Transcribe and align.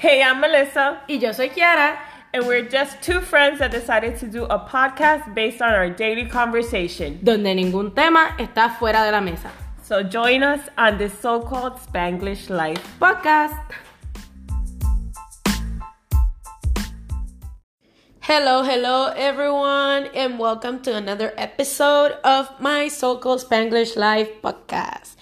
Hey, 0.00 0.22
I'm 0.22 0.40
Melissa, 0.40 1.02
Y 1.10 1.16
yo 1.18 1.32
soy 1.32 1.50
Kiara. 1.50 1.98
and 2.32 2.46
we're 2.46 2.62
just 2.66 3.02
two 3.02 3.20
friends 3.20 3.58
that 3.58 3.70
decided 3.70 4.18
to 4.20 4.26
do 4.26 4.44
a 4.44 4.58
podcast 4.58 5.34
based 5.34 5.60
on 5.60 5.74
our 5.74 5.90
daily 5.90 6.24
conversation. 6.24 7.18
donde 7.22 7.54
ningún 7.54 7.94
tema 7.94 8.34
está 8.38 8.70
fuera 8.78 9.04
de 9.04 9.12
la 9.12 9.20
mesa. 9.20 9.50
So 9.82 10.02
join 10.02 10.42
us 10.42 10.60
on 10.78 10.96
this 10.96 11.12
so 11.20 11.40
called 11.40 11.74
Spanglish 11.74 12.48
life. 12.48 12.80
Podcast. 12.98 13.60
Hello, 18.20 18.62
hello 18.62 19.12
everyone, 19.14 20.06
and 20.14 20.38
welcome 20.38 20.80
to 20.80 20.94
another 20.96 21.34
episode 21.36 22.12
of 22.24 22.48
my 22.58 22.88
so-called 22.88 23.40
Spanglish 23.40 23.96
Life 23.96 24.30
podcast. 24.40 25.16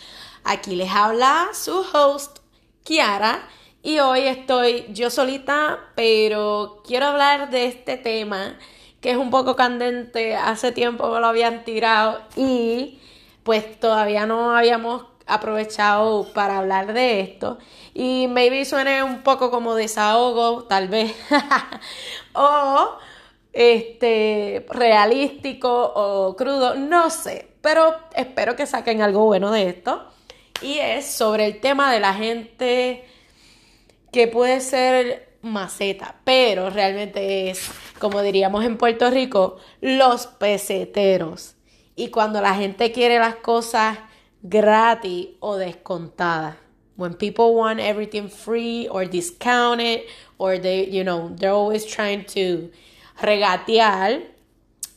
Aquí 0.44 0.76
les 0.76 0.86
habla 0.88 1.48
su 1.52 1.82
host, 1.82 2.38
Kiara, 2.84 3.40
y 3.82 3.98
hoy 4.00 4.20
estoy 4.22 4.86
yo 4.90 5.10
solita, 5.10 5.78
pero 5.94 6.82
quiero 6.86 7.06
hablar 7.06 7.50
de 7.50 7.66
este 7.66 7.96
tema 7.96 8.58
que 9.00 9.12
es 9.12 9.16
un 9.16 9.30
poco 9.30 9.56
candente, 9.56 10.34
hace 10.36 10.72
tiempo 10.72 11.08
me 11.10 11.20
lo 11.20 11.26
habían 11.26 11.64
tirado 11.64 12.20
y 12.36 12.98
pues 13.44 13.78
todavía 13.78 14.26
no 14.26 14.56
habíamos 14.56 15.04
aprovechado 15.26 16.32
para 16.32 16.58
hablar 16.58 16.92
de 16.92 17.20
esto. 17.20 17.58
Y 17.94 18.26
maybe 18.28 18.64
suene 18.64 19.02
un 19.02 19.22
poco 19.22 19.50
como 19.50 19.74
desahogo, 19.74 20.64
tal 20.64 20.88
vez, 20.88 21.14
o 22.34 22.96
este 23.52 24.66
realístico 24.70 25.92
o 25.94 26.36
crudo, 26.36 26.74
no 26.74 27.10
sé, 27.10 27.48
pero 27.60 27.94
espero 28.14 28.56
que 28.56 28.66
saquen 28.66 29.02
algo 29.02 29.24
bueno 29.24 29.50
de 29.50 29.68
esto. 29.68 30.04
Y 30.60 30.78
es 30.78 31.06
sobre 31.06 31.46
el 31.46 31.60
tema 31.60 31.92
de 31.92 32.00
la 32.00 32.14
gente 32.14 33.08
que 34.12 34.28
puede 34.28 34.60
ser 34.60 35.28
maceta, 35.42 36.16
pero 36.24 36.70
realmente 36.70 37.50
es, 37.50 37.70
como 37.98 38.22
diríamos 38.22 38.64
en 38.64 38.76
Puerto 38.76 39.10
Rico, 39.10 39.58
los 39.80 40.26
peseteros. 40.26 41.54
Y 41.96 42.08
cuando 42.08 42.40
la 42.40 42.54
gente 42.54 42.92
quiere 42.92 43.18
las 43.18 43.36
cosas 43.36 43.98
gratis 44.42 45.28
o 45.40 45.56
descontadas. 45.56 46.56
When 46.96 47.14
people 47.14 47.54
want 47.54 47.80
everything 47.80 48.28
free 48.28 48.88
or 48.90 49.08
discounted 49.08 50.02
or 50.36 50.60
they, 50.60 50.88
you 50.90 51.04
know, 51.04 51.30
they're 51.36 51.52
always 51.52 51.86
trying 51.86 52.24
to 52.34 52.70
regatear 53.20 54.22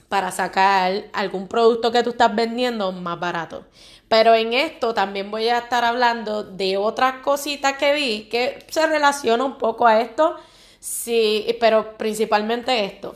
para 0.10 0.32
sacar 0.32 1.06
algún 1.14 1.48
producto 1.48 1.92
que 1.92 2.04
tú 2.04 2.10
estás 2.10 2.36
vendiendo 2.36 2.92
más 2.92 3.20
barato. 3.20 3.66
Pero 4.12 4.36
en 4.36 4.52
esto 4.52 4.94
también 4.94 5.32
voy 5.32 5.48
a 5.48 5.60
estar 5.60 5.86
hablando 5.86 6.44
de 6.44 6.76
otras 6.76 7.22
cositas 7.22 7.78
que 7.78 7.94
vi 7.94 8.24
que 8.24 8.60
se 8.68 8.86
relaciona 8.86 9.46
un 9.46 9.58
poco 9.58 9.88
a 9.88 10.02
esto, 10.02 10.36
sí, 10.82 11.56
pero 11.62 11.98
principalmente 11.98 12.84
esto. 12.84 13.16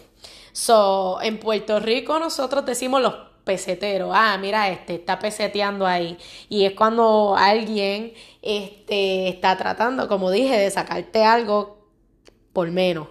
So, 0.54 1.20
en 1.22 1.38
Puerto 1.38 1.82
Rico 1.82 2.18
nosotros 2.18 2.66
decimos 2.66 3.02
los 3.02 3.14
peseteros. 3.44 4.12
Ah, 4.14 4.38
mira 4.40 4.70
este, 4.70 4.96
está 4.96 5.20
peseteando 5.20 5.86
ahí. 5.86 6.18
Y 6.48 6.64
es 6.64 6.72
cuando 6.76 7.36
alguien 7.38 8.14
este, 8.42 9.28
está 9.28 9.58
tratando, 9.58 10.08
como 10.08 10.32
dije, 10.32 10.58
de 10.58 10.72
sacarte 10.72 11.26
algo 11.26 11.90
por 12.54 12.72
menos. 12.72 13.10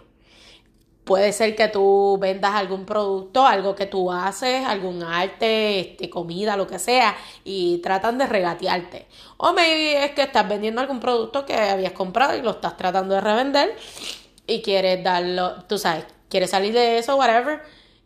Puede 1.05 1.33
ser 1.33 1.55
que 1.55 1.69
tú 1.69 2.17
vendas 2.19 2.55
algún 2.55 2.87
producto, 2.87 3.47
algo 3.47 3.75
que 3.75 3.85
tú 3.85 4.11
haces, 4.11 4.65
algún 4.65 5.03
arte, 5.03 5.81
este, 5.81 6.09
comida, 6.09 6.57
lo 6.57 6.67
que 6.67 6.79
sea, 6.79 7.15
y 7.45 7.79
tratan 7.79 8.17
de 8.17 8.27
regatearte. 8.27 9.07
O 9.37 9.53
maybe 9.53 10.03
es 10.03 10.13
que 10.13 10.23
estás 10.23 10.49
vendiendo 10.49 10.81
algún 10.81 11.01
producto 11.01 11.45
que 11.45 11.55
habías 11.55 11.93
comprado 11.93 12.35
y 12.37 12.41
lo 12.41 12.53
estás 12.53 12.79
tratando 12.79 13.15
de 13.15 13.21
revender 13.21 13.77
y 14.47 14.63
quieres 14.63 15.05
darlo, 15.05 15.63
tú 15.65 15.79
sabes, 15.79 16.07
quieres 16.31 16.51
salir 16.51 16.73
de 16.73 16.99
eso, 16.99 17.17
whatever, 17.17 17.61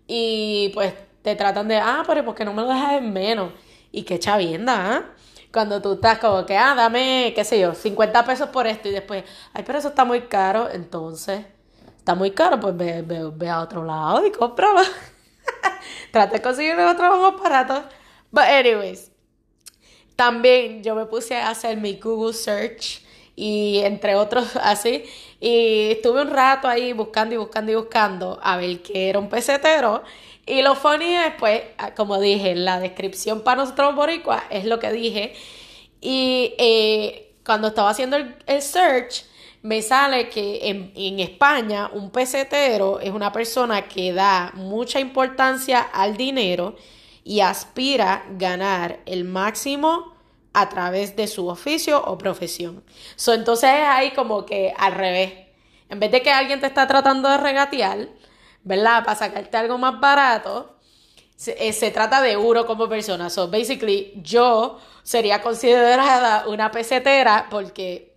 y 0.09 0.71
pues 0.75 0.93
te 1.23 1.37
tratan 1.37 1.69
de, 1.69 1.77
ah, 1.77 2.03
pero 2.07 2.25
¿por 2.25 2.35
qué 2.35 2.45
no 2.45 2.53
me 2.53 2.63
lo 2.63 2.69
dejas 2.69 2.95
en 2.95 3.13
menos? 3.13 3.53
Y 3.93 4.03
qué 4.03 4.19
chavienda, 4.19 4.97
¿ah? 4.97 5.05
Cuando 5.53 5.81
tú 5.81 5.95
estás 5.95 6.19
como 6.19 6.45
que, 6.47 6.57
ah, 6.57 6.75
dame, 6.75 7.33
qué 7.35 7.45
sé 7.45 7.61
yo, 7.61 7.75
50 7.75 8.25
pesos 8.25 8.49
por 8.51 8.67
esto 8.67 8.89
y 8.89 8.93
después, 8.93 9.25
ay, 9.55 9.63
pero 9.67 9.79
eso 9.79 9.89
está 9.89 10.05
muy 10.05 10.23
caro, 10.23 10.69
entonces 10.71 11.45
está 12.09 12.15
muy 12.15 12.31
caro, 12.31 12.59
pues 12.59 12.75
ve, 12.75 13.03
ve, 13.03 13.51
a 13.51 13.61
otro 13.61 13.85
lado 13.85 14.27
y 14.27 14.31
cómpralo. 14.31 14.81
Trata 16.11 16.33
de 16.33 16.41
conseguir 16.41 16.75
otro 16.81 17.19
más 17.19 17.39
barato. 17.39 17.85
But 18.31 18.45
anyways, 18.45 19.11
también 20.17 20.83
yo 20.83 20.95
me 20.95 21.05
puse 21.05 21.37
a 21.37 21.51
hacer 21.51 21.77
mi 21.77 22.01
Google 22.01 22.33
search 22.33 23.03
y 23.37 23.81
entre 23.85 24.15
otros 24.15 24.57
así, 24.63 25.05
y 25.39 25.91
estuve 25.91 26.23
un 26.23 26.31
rato 26.31 26.67
ahí 26.67 26.95
buscando 26.95 27.35
y 27.35 27.37
buscando 27.37 27.73
y 27.73 27.75
buscando 27.75 28.41
a 28.43 28.57
ver 28.57 28.81
qué 28.81 29.11
era 29.11 29.19
un 29.19 29.29
pesetero. 29.29 30.03
Y 30.47 30.63
lo 30.63 30.77
funny 30.77 31.15
es, 31.15 31.35
pues, 31.39 31.61
como 31.95 32.19
dije, 32.19 32.55
la 32.55 32.81
descripción 32.81 33.43
para 33.43 33.61
nosotros 33.61 33.95
boricuas 33.95 34.45
es 34.49 34.65
lo 34.65 34.79
que 34.79 34.91
dije. 34.93 35.35
Y 36.01 36.55
eh, 36.57 37.35
cuando 37.45 37.69
estaba 37.69 37.91
haciendo 37.91 38.17
el 38.17 38.63
search, 38.63 39.29
me 39.63 39.83
sale 39.83 40.29
que 40.29 40.69
en, 40.69 40.93
en, 40.95 41.21
España 41.21 41.91
un 41.93 42.11
pesetero 42.11 43.01
es 43.01 43.11
una 43.11 43.33
persona 43.33 43.89
que 43.89 44.13
da 44.13 44.53
mucha 44.55 45.01
importancia 45.01 45.81
al 45.81 46.17
dinero 46.17 46.77
y 47.25 47.41
aspira 47.41 48.15
a 48.15 48.23
ganar 48.31 49.01
el 49.05 49.25
máximo 49.25 50.15
a 50.53 50.69
través 50.69 51.17
de 51.17 51.27
su 51.27 51.49
oficio 51.49 52.03
o 52.05 52.17
profesión. 52.17 52.85
So, 53.17 53.35
entonces 53.35 53.71
es 53.71 53.87
ahí 53.87 54.11
como 54.13 54.47
que 54.47 54.73
al 54.77 54.95
revés. 54.95 55.33
En 55.89 56.01
vez 56.01 56.11
de 56.11 56.23
que 56.23 56.31
alguien 56.31 56.61
te 56.61 56.67
está 56.67 56.87
tratando 56.87 57.29
de 57.29 57.39
regatear, 57.39 58.09
¿verdad? 58.63 59.05
Para 59.05 59.19
sacarte 59.19 59.57
algo 59.57 59.79
más 59.79 60.01
barato, 60.01 60.77
se, 61.37 61.73
se 61.73 61.91
trata 61.91 62.21
de 62.21 62.37
uno 62.37 62.67
como 62.67 62.89
persona. 62.89 63.31
So, 63.31 63.49
basically, 63.49 64.13
yo 64.23 64.79
sería 65.03 65.43
considerada 65.43 66.49
una 66.49 66.71
pesetera 66.71 67.47
porque 67.51 68.08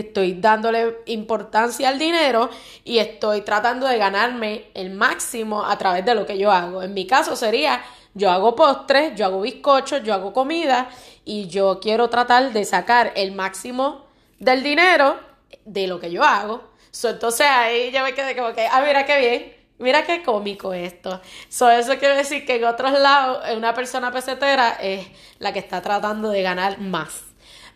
estoy 0.00 0.34
dándole 0.34 0.98
importancia 1.06 1.88
al 1.88 1.98
dinero 1.98 2.50
y 2.84 2.98
estoy 2.98 3.42
tratando 3.42 3.86
de 3.86 3.98
ganarme 3.98 4.66
el 4.74 4.90
máximo 4.90 5.64
a 5.64 5.76
través 5.78 6.04
de 6.04 6.14
lo 6.14 6.26
que 6.26 6.38
yo 6.38 6.50
hago. 6.50 6.82
En 6.82 6.94
mi 6.94 7.06
caso 7.06 7.36
sería, 7.36 7.82
yo 8.14 8.30
hago 8.30 8.54
postres, 8.54 9.14
yo 9.16 9.26
hago 9.26 9.40
bizcochos, 9.40 10.02
yo 10.02 10.14
hago 10.14 10.32
comida 10.32 10.88
y 11.24 11.46
yo 11.48 11.80
quiero 11.80 12.08
tratar 12.10 12.52
de 12.52 12.64
sacar 12.64 13.12
el 13.16 13.32
máximo 13.32 14.06
del 14.38 14.62
dinero 14.62 15.18
de 15.64 15.86
lo 15.86 16.00
que 16.00 16.10
yo 16.10 16.22
hago. 16.22 16.62
So, 16.90 17.08
entonces 17.08 17.46
ahí 17.46 17.90
yo 17.90 18.02
me 18.02 18.14
quedé 18.14 18.36
como 18.36 18.52
que, 18.52 18.66
ah, 18.66 18.82
mira 18.86 19.06
qué 19.06 19.18
bien, 19.18 19.56
mira 19.78 20.04
qué 20.04 20.22
cómico 20.22 20.74
esto. 20.74 21.20
So, 21.48 21.70
eso 21.70 21.96
quiere 21.98 22.16
decir 22.16 22.44
que 22.44 22.56
en 22.56 22.64
otros 22.64 22.92
lados 22.98 23.42
una 23.56 23.72
persona 23.74 24.12
pesetera 24.12 24.76
es 24.80 25.06
la 25.38 25.52
que 25.52 25.58
está 25.58 25.80
tratando 25.80 26.28
de 26.28 26.42
ganar 26.42 26.78
más. 26.78 27.31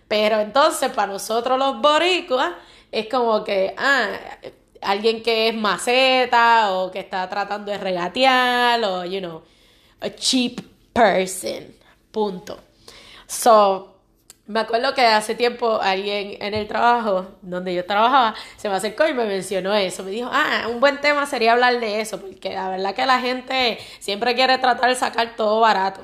Pero 0.08 0.40
entonces 0.40 0.90
para 0.92 1.12
nosotros 1.12 1.58
los 1.58 1.80
boricuas 1.80 2.52
es 2.92 3.08
como 3.08 3.42
que, 3.44 3.74
ah, 3.76 4.08
alguien 4.80 5.22
que 5.22 5.48
es 5.48 5.54
maceta 5.54 6.72
o 6.72 6.90
que 6.90 7.00
está 7.00 7.28
tratando 7.28 7.72
de 7.72 7.78
regatear 7.78 8.82
o, 8.84 9.04
you 9.04 9.20
know, 9.20 9.42
a 10.00 10.10
cheap 10.10 10.60
person. 10.92 11.74
Punto. 12.10 12.58
So, 13.26 13.96
me 14.46 14.60
acuerdo 14.60 14.94
que 14.94 15.04
hace 15.04 15.34
tiempo 15.34 15.80
alguien 15.82 16.40
en 16.40 16.54
el 16.54 16.68
trabajo 16.68 17.26
donde 17.42 17.74
yo 17.74 17.84
trabajaba 17.84 18.34
se 18.56 18.68
me 18.68 18.76
acercó 18.76 19.06
y 19.08 19.12
me 19.12 19.24
mencionó 19.24 19.74
eso. 19.74 20.04
Me 20.04 20.12
dijo, 20.12 20.30
ah, 20.32 20.66
un 20.70 20.80
buen 20.80 21.00
tema 21.00 21.26
sería 21.26 21.52
hablar 21.52 21.80
de 21.80 22.00
eso, 22.00 22.20
porque 22.20 22.50
la 22.54 22.70
verdad 22.70 22.94
que 22.94 23.06
la 23.06 23.18
gente 23.20 23.78
siempre 23.98 24.34
quiere 24.34 24.58
tratar 24.58 24.88
de 24.88 24.94
sacar 24.94 25.34
todo 25.36 25.60
barato. 25.60 26.00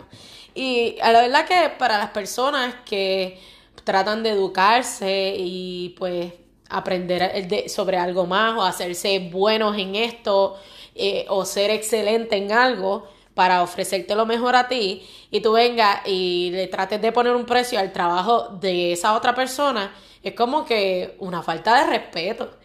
Y 0.54 0.96
la 0.98 1.12
verdad 1.12 1.46
que 1.46 1.70
para 1.78 1.98
las 1.98 2.10
personas 2.10 2.74
que 2.84 3.40
tratan 3.84 4.22
de 4.22 4.30
educarse 4.30 5.34
y 5.36 5.94
pues 5.98 6.32
aprender 6.68 7.48
de, 7.48 7.68
sobre 7.68 7.98
algo 7.98 8.26
más 8.26 8.56
o 8.56 8.62
hacerse 8.62 9.18
buenos 9.18 9.76
en 9.78 9.94
esto 9.94 10.56
eh, 10.94 11.26
o 11.28 11.44
ser 11.44 11.70
excelente 11.70 12.36
en 12.36 12.52
algo 12.52 13.06
para 13.34 13.62
ofrecerte 13.62 14.14
lo 14.14 14.26
mejor 14.26 14.56
a 14.56 14.68
ti 14.68 15.06
y 15.30 15.40
tú 15.40 15.52
vengas 15.52 16.06
y 16.06 16.50
le 16.52 16.66
trates 16.68 17.00
de 17.00 17.12
poner 17.12 17.34
un 17.34 17.46
precio 17.46 17.78
al 17.78 17.92
trabajo 17.92 18.48
de 18.60 18.92
esa 18.92 19.14
otra 19.14 19.34
persona, 19.34 19.94
es 20.22 20.34
como 20.34 20.64
que 20.64 21.16
una 21.18 21.42
falta 21.42 21.78
de 21.78 21.90
respeto. 21.90 22.58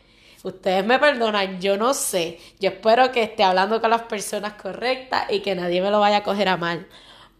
Ustedes 0.44 0.86
me 0.86 1.00
perdonan, 1.00 1.60
yo 1.60 1.78
no 1.78 1.94
sé. 1.94 2.40
Yo 2.60 2.70
espero 2.70 3.12
que 3.12 3.24
esté 3.24 3.44
hablando 3.44 3.82
con 3.82 3.90
las 3.90 4.04
personas 4.04 4.54
correctas 4.54 5.26
y 5.32 5.40
que 5.42 5.56
nadie 5.56 5.82
me 5.82 5.90
lo 5.90 6.00
vaya 6.00 6.18
a 6.18 6.24
coger 6.24 6.48
a 6.48 6.58
mal. 6.58 6.88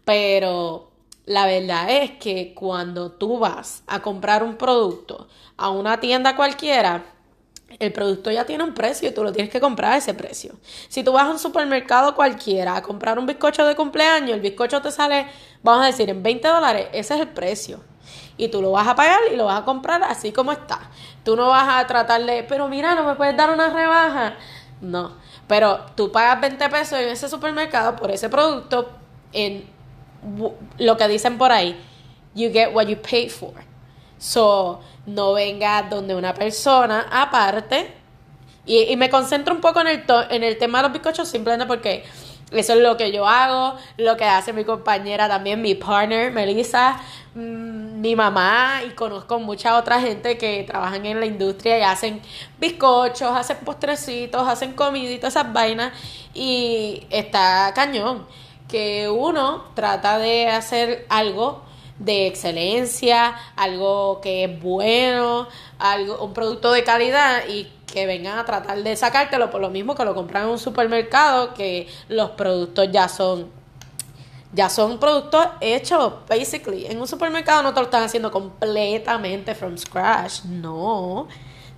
Pero 0.04 0.90
la 1.28 1.44
verdad 1.44 1.90
es 1.90 2.12
que 2.12 2.54
cuando 2.54 3.12
tú 3.12 3.38
vas 3.38 3.82
a 3.86 4.00
comprar 4.00 4.42
un 4.42 4.56
producto 4.56 5.28
a 5.58 5.68
una 5.68 6.00
tienda 6.00 6.34
cualquiera, 6.34 7.04
el 7.78 7.92
producto 7.92 8.30
ya 8.30 8.46
tiene 8.46 8.64
un 8.64 8.72
precio 8.72 9.10
y 9.10 9.12
tú 9.12 9.22
lo 9.22 9.30
tienes 9.30 9.52
que 9.52 9.60
comprar 9.60 9.92
a 9.92 9.96
ese 9.98 10.14
precio. 10.14 10.54
Si 10.88 11.04
tú 11.04 11.12
vas 11.12 11.24
a 11.24 11.30
un 11.30 11.38
supermercado 11.38 12.14
cualquiera 12.14 12.76
a 12.76 12.82
comprar 12.82 13.18
un 13.18 13.26
bizcocho 13.26 13.66
de 13.66 13.76
cumpleaños, 13.76 14.30
el 14.30 14.40
bizcocho 14.40 14.80
te 14.80 14.90
sale, 14.90 15.26
vamos 15.62 15.84
a 15.84 15.88
decir, 15.88 16.08
en 16.08 16.22
20 16.22 16.48
dólares, 16.48 16.86
ese 16.94 17.14
es 17.14 17.20
el 17.20 17.28
precio. 17.28 17.80
Y 18.38 18.48
tú 18.48 18.62
lo 18.62 18.70
vas 18.70 18.88
a 18.88 18.94
pagar 18.94 19.20
y 19.30 19.36
lo 19.36 19.44
vas 19.44 19.60
a 19.60 19.64
comprar 19.66 20.02
así 20.04 20.32
como 20.32 20.52
está. 20.52 20.90
Tú 21.24 21.36
no 21.36 21.48
vas 21.48 21.68
a 21.68 21.86
tratar 21.86 22.24
de, 22.24 22.42
pero 22.42 22.68
mira, 22.68 22.94
no 22.94 23.04
me 23.04 23.16
puedes 23.16 23.36
dar 23.36 23.50
una 23.50 23.68
rebaja. 23.68 24.38
No, 24.80 25.12
pero 25.46 25.80
tú 25.94 26.10
pagas 26.10 26.40
20 26.40 26.70
pesos 26.70 26.98
en 26.98 27.08
ese 27.10 27.28
supermercado 27.28 27.96
por 27.96 28.10
ese 28.10 28.30
producto 28.30 28.88
en 29.32 29.77
lo 30.78 30.96
que 30.96 31.08
dicen 31.08 31.38
por 31.38 31.52
ahí, 31.52 31.76
you 32.34 32.50
get 32.52 32.74
what 32.74 32.86
you 32.86 32.96
pay 32.96 33.28
for. 33.28 33.52
So, 34.18 34.80
no 35.06 35.32
venga 35.32 35.82
donde 35.82 36.14
una 36.14 36.34
persona 36.34 37.06
aparte. 37.10 37.94
Y, 38.66 38.94
me 38.96 39.08
concentro 39.08 39.54
un 39.54 39.60
poco 39.60 39.80
en 39.80 39.86
el, 39.86 40.04
en 40.30 40.42
el 40.42 40.58
tema 40.58 40.78
de 40.78 40.88
los 40.88 40.92
bizcochos 40.92 41.26
simplemente 41.26 41.66
porque 41.66 42.04
eso 42.50 42.74
es 42.74 42.80
lo 42.80 42.96
que 42.96 43.12
yo 43.12 43.26
hago, 43.26 43.78
lo 43.96 44.16
que 44.16 44.24
hace 44.24 44.52
mi 44.52 44.64
compañera 44.64 45.28
también, 45.28 45.62
mi 45.62 45.74
partner, 45.74 46.32
Melissa, 46.32 47.00
mm, 47.34 48.00
mi 48.00 48.14
mamá 48.16 48.82
y 48.86 48.90
conozco 48.90 49.38
mucha 49.38 49.76
otra 49.76 50.00
gente 50.00 50.38
que 50.38 50.64
trabajan 50.64 51.04
en 51.06 51.20
la 51.20 51.26
industria 51.26 51.78
y 51.78 51.82
hacen 51.82 52.20
bizcochos, 52.58 53.36
hacen 53.36 53.58
postrecitos, 53.58 54.46
hacen 54.46 54.72
comiditas, 54.72 55.34
esas 55.34 55.52
vainas 55.52 55.92
y 56.34 57.06
está 57.10 57.72
cañón 57.74 58.26
que 58.68 59.08
uno 59.08 59.64
trata 59.74 60.18
de 60.18 60.48
hacer 60.48 61.06
algo 61.08 61.62
de 61.98 62.26
excelencia, 62.26 63.34
algo 63.56 64.20
que 64.20 64.44
es 64.44 64.62
bueno, 64.62 65.48
algo, 65.78 66.22
un 66.24 66.32
producto 66.32 66.70
de 66.72 66.84
calidad 66.84 67.48
y 67.48 67.68
que 67.86 68.06
vengan 68.06 68.38
a 68.38 68.44
tratar 68.44 68.82
de 68.82 68.94
sacártelo 68.94 69.50
por 69.50 69.60
lo 69.60 69.70
mismo 69.70 69.94
que 69.94 70.04
lo 70.04 70.14
compran 70.14 70.44
en 70.44 70.50
un 70.50 70.58
supermercado, 70.58 71.54
que 71.54 71.88
los 72.08 72.30
productos 72.30 72.88
ya 72.92 73.08
son 73.08 73.58
ya 74.52 74.70
son 74.70 74.98
productos 74.98 75.46
hechos, 75.60 76.14
basically. 76.26 76.86
En 76.86 77.00
un 77.00 77.06
supermercado 77.06 77.62
no 77.62 77.74
te 77.74 77.80
lo 77.80 77.84
están 77.84 78.02
haciendo 78.02 78.30
completamente 78.30 79.54
from 79.54 79.76
scratch. 79.76 80.44
No, 80.44 81.28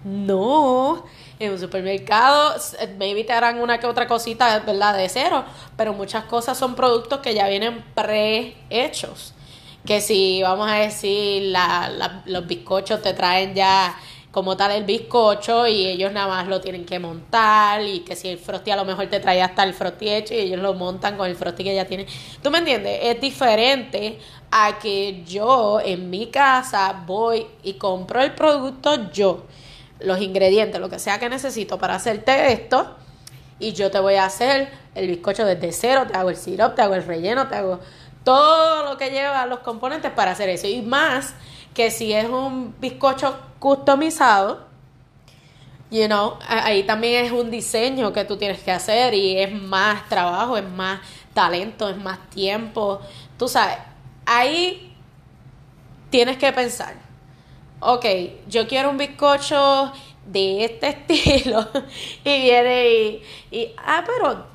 no. 0.05 1.05
En 1.41 1.53
un 1.53 1.59
supermercado, 1.59 2.55
maybe 2.99 3.25
te 3.25 3.33
harán 3.33 3.61
una 3.61 3.81
que 3.81 3.87
otra 3.87 4.07
cosita, 4.07 4.61
¿verdad? 4.61 4.95
De 4.97 5.09
cero. 5.09 5.45
Pero 5.75 5.95
muchas 5.95 6.25
cosas 6.25 6.59
son 6.59 6.75
productos 6.75 7.21
que 7.21 7.35
ya 7.35 7.49
vienen 7.49 7.83
prehechos. 7.95 9.33
Que 9.87 10.03
si, 10.03 10.43
vamos 10.43 10.71
a 10.71 10.75
decir, 10.75 11.45
la, 11.45 12.23
los 12.27 12.47
bizcochos 12.47 13.01
te 13.01 13.15
traen 13.15 13.55
ya 13.55 13.97
como 14.31 14.57
tal 14.57 14.71
el 14.71 14.85
bizcocho 14.85 15.67
y 15.67 15.87
ellos 15.87 16.13
nada 16.13 16.29
más 16.29 16.47
lo 16.47 16.61
tienen 16.61 16.85
que 16.85 16.99
montar 16.99 17.83
y 17.83 18.01
que 18.01 18.15
si 18.15 18.29
el 18.29 18.39
frosty 18.39 18.71
a 18.71 18.77
lo 18.77 18.85
mejor 18.85 19.07
te 19.09 19.19
trae 19.19 19.43
hasta 19.43 19.65
el 19.65 19.75
frosty 19.75 20.09
hecho 20.09 20.35
y 20.35 20.39
ellos 20.39 20.61
lo 20.61 20.75
montan 20.75 21.17
con 21.17 21.27
el 21.27 21.37
frosty 21.37 21.65
que 21.65 21.75
ya 21.75 21.87
tienen. 21.87 22.07
¿Tú 22.43 22.51
me 22.51 22.59
entiendes? 22.59 23.01
Es 23.03 23.21
diferente 23.21 24.19
a 24.51 24.79
que 24.79 25.25
yo 25.25 25.81
en 25.81 26.11
mi 26.11 26.27
casa 26.27 27.03
voy 27.07 27.47
y 27.63 27.75
compro 27.75 28.23
el 28.23 28.35
producto 28.35 29.11
yo, 29.11 29.47
los 30.03 30.21
ingredientes, 30.21 30.81
lo 30.81 30.89
que 30.89 30.99
sea 30.99 31.19
que 31.19 31.29
necesito 31.29 31.79
para 31.79 31.95
hacerte 31.95 32.53
esto 32.53 32.97
y 33.59 33.73
yo 33.73 33.91
te 33.91 34.01
voy 34.01 34.15
a 34.15 34.25
hacer 34.25 34.71
el 34.95 35.07
bizcocho 35.07 35.45
desde 35.45 35.73
cero, 35.73 36.05
te 36.09 36.17
hago 36.17 36.31
el 36.31 36.37
sirope, 36.37 36.77
te 36.77 36.83
hago 36.83 36.95
el 36.95 37.05
relleno, 37.05 37.47
te 37.49 37.57
hago 37.57 37.81
todo 38.25 38.85
lo 38.85 38.97
que 38.97 39.11
lleva 39.11 39.47
los 39.47 39.61
componentes 39.61 40.11
para 40.11 40.33
hacer 40.33 40.49
eso 40.49 40.67
y 40.67 40.83
más 40.83 41.35
que 41.75 41.91
si 41.91 42.13
es 42.13 42.29
un 42.29 42.75
bizcocho 42.81 43.39
customizado, 43.59 44.67
you 45.91 46.07
know, 46.07 46.37
ahí 46.49 46.83
también 46.85 47.25
es 47.25 47.33
un 47.33 47.51
diseño 47.51 48.13
que 48.13 48.25
tú 48.25 48.37
tienes 48.37 48.61
que 48.61 48.73
hacer 48.73 49.15
y 49.15 49.39
es 49.39 49.53
más 49.53 50.09
trabajo, 50.09 50.57
es 50.57 50.69
más 50.69 51.01
talento, 51.35 51.89
es 51.89 51.97
más 51.97 52.19
tiempo. 52.31 53.01
Tú 53.39 53.49
sabes, 53.49 53.77
ahí 54.27 54.95
tienes 56.11 56.37
que 56.39 56.53
pensar, 56.53 56.95
ok, 57.81 58.07
yo 58.49 58.69
quiero 58.69 58.91
un 58.91 58.99
bizcocho 58.99 59.93
de 60.27 60.65
este 60.65 60.89
estilo 61.09 61.69
y 62.25 62.43
viene 62.43 62.89
y, 62.89 63.23
y 63.51 63.75
ah, 63.79 64.05
pero 64.07 64.47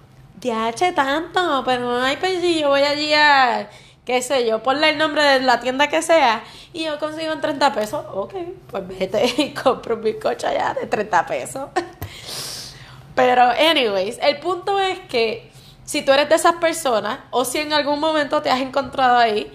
eché 0.70 0.92
tanto, 0.92 1.64
pero 1.66 1.82
no 1.84 2.04
hay 2.04 2.18
pues 2.18 2.42
yo 2.42 2.70
voy 2.70 2.82
allí 2.82 3.14
a 3.14 3.68
qué 4.06 4.22
sé 4.22 4.48
yo, 4.48 4.62
ponle 4.62 4.90
el 4.90 4.98
nombre 4.98 5.24
de 5.24 5.40
la 5.42 5.60
tienda 5.60 5.88
que 5.88 6.02
sea 6.02 6.44
y 6.72 6.84
yo 6.84 7.00
consigo 7.00 7.34
en 7.34 7.42
30 7.42 7.74
pesos, 7.74 8.06
ok, 8.14 8.34
pues 8.70 8.88
vete 8.88 9.34
y 9.42 9.54
compro 9.54 9.96
un 9.96 10.02
bizcocho 10.02 10.48
allá 10.48 10.76
de 10.80 10.86
30 10.86 11.26
pesos. 11.26 11.70
Pero, 13.16 13.44
anyways, 13.44 14.20
el 14.22 14.40
punto 14.40 14.78
es 14.80 15.00
que 15.00 15.50
si 15.86 16.04
tú 16.04 16.12
eres 16.12 16.28
de 16.28 16.36
esas 16.36 16.56
personas 16.56 17.20
o 17.32 17.46
si 17.46 17.60
en 17.60 17.72
algún 17.72 18.00
momento 18.00 18.42
te 18.42 18.50
has 18.50 18.60
encontrado 18.60 19.18
ahí, 19.18 19.50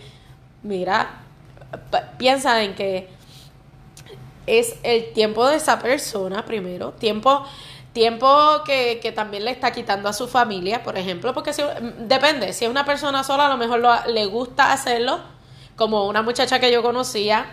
mira, 0.63 1.21
piensa 2.17 2.63
en 2.63 2.75
que 2.75 3.11
es 4.59 4.75
el 4.83 5.13
tiempo 5.13 5.47
de 5.49 5.57
esa 5.57 5.79
persona 5.79 6.45
primero, 6.45 6.93
tiempo 6.93 7.45
Tiempo 7.93 8.63
que, 8.65 9.01
que, 9.03 9.11
también 9.11 9.45
le 9.45 9.51
está 9.51 9.73
quitando 9.73 10.09
a 10.09 10.13
su 10.13 10.29
familia, 10.29 10.85
por 10.85 10.97
ejemplo, 10.97 11.35
porque 11.35 11.53
si, 11.53 11.63
depende, 11.99 12.53
si 12.53 12.65
es 12.65 12.71
una 12.71 12.85
persona 12.85 13.25
sola, 13.25 13.47
a 13.47 13.49
lo 13.49 13.57
mejor 13.57 13.83
le 14.07 14.27
gusta 14.27 14.73
hacerlo, 14.73 15.19
como 15.75 16.07
una 16.07 16.23
muchacha 16.23 16.61
que 16.61 16.71
yo 16.71 16.85
conocía, 16.85 17.47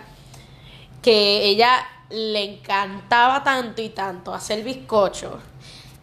que 1.02 1.44
ella 1.46 1.88
le 2.12 2.44
encantaba 2.44 3.44
tanto 3.44 3.82
y 3.82 3.90
tanto 3.90 4.32
hacer 4.32 4.64
bizcocho. 4.64 5.40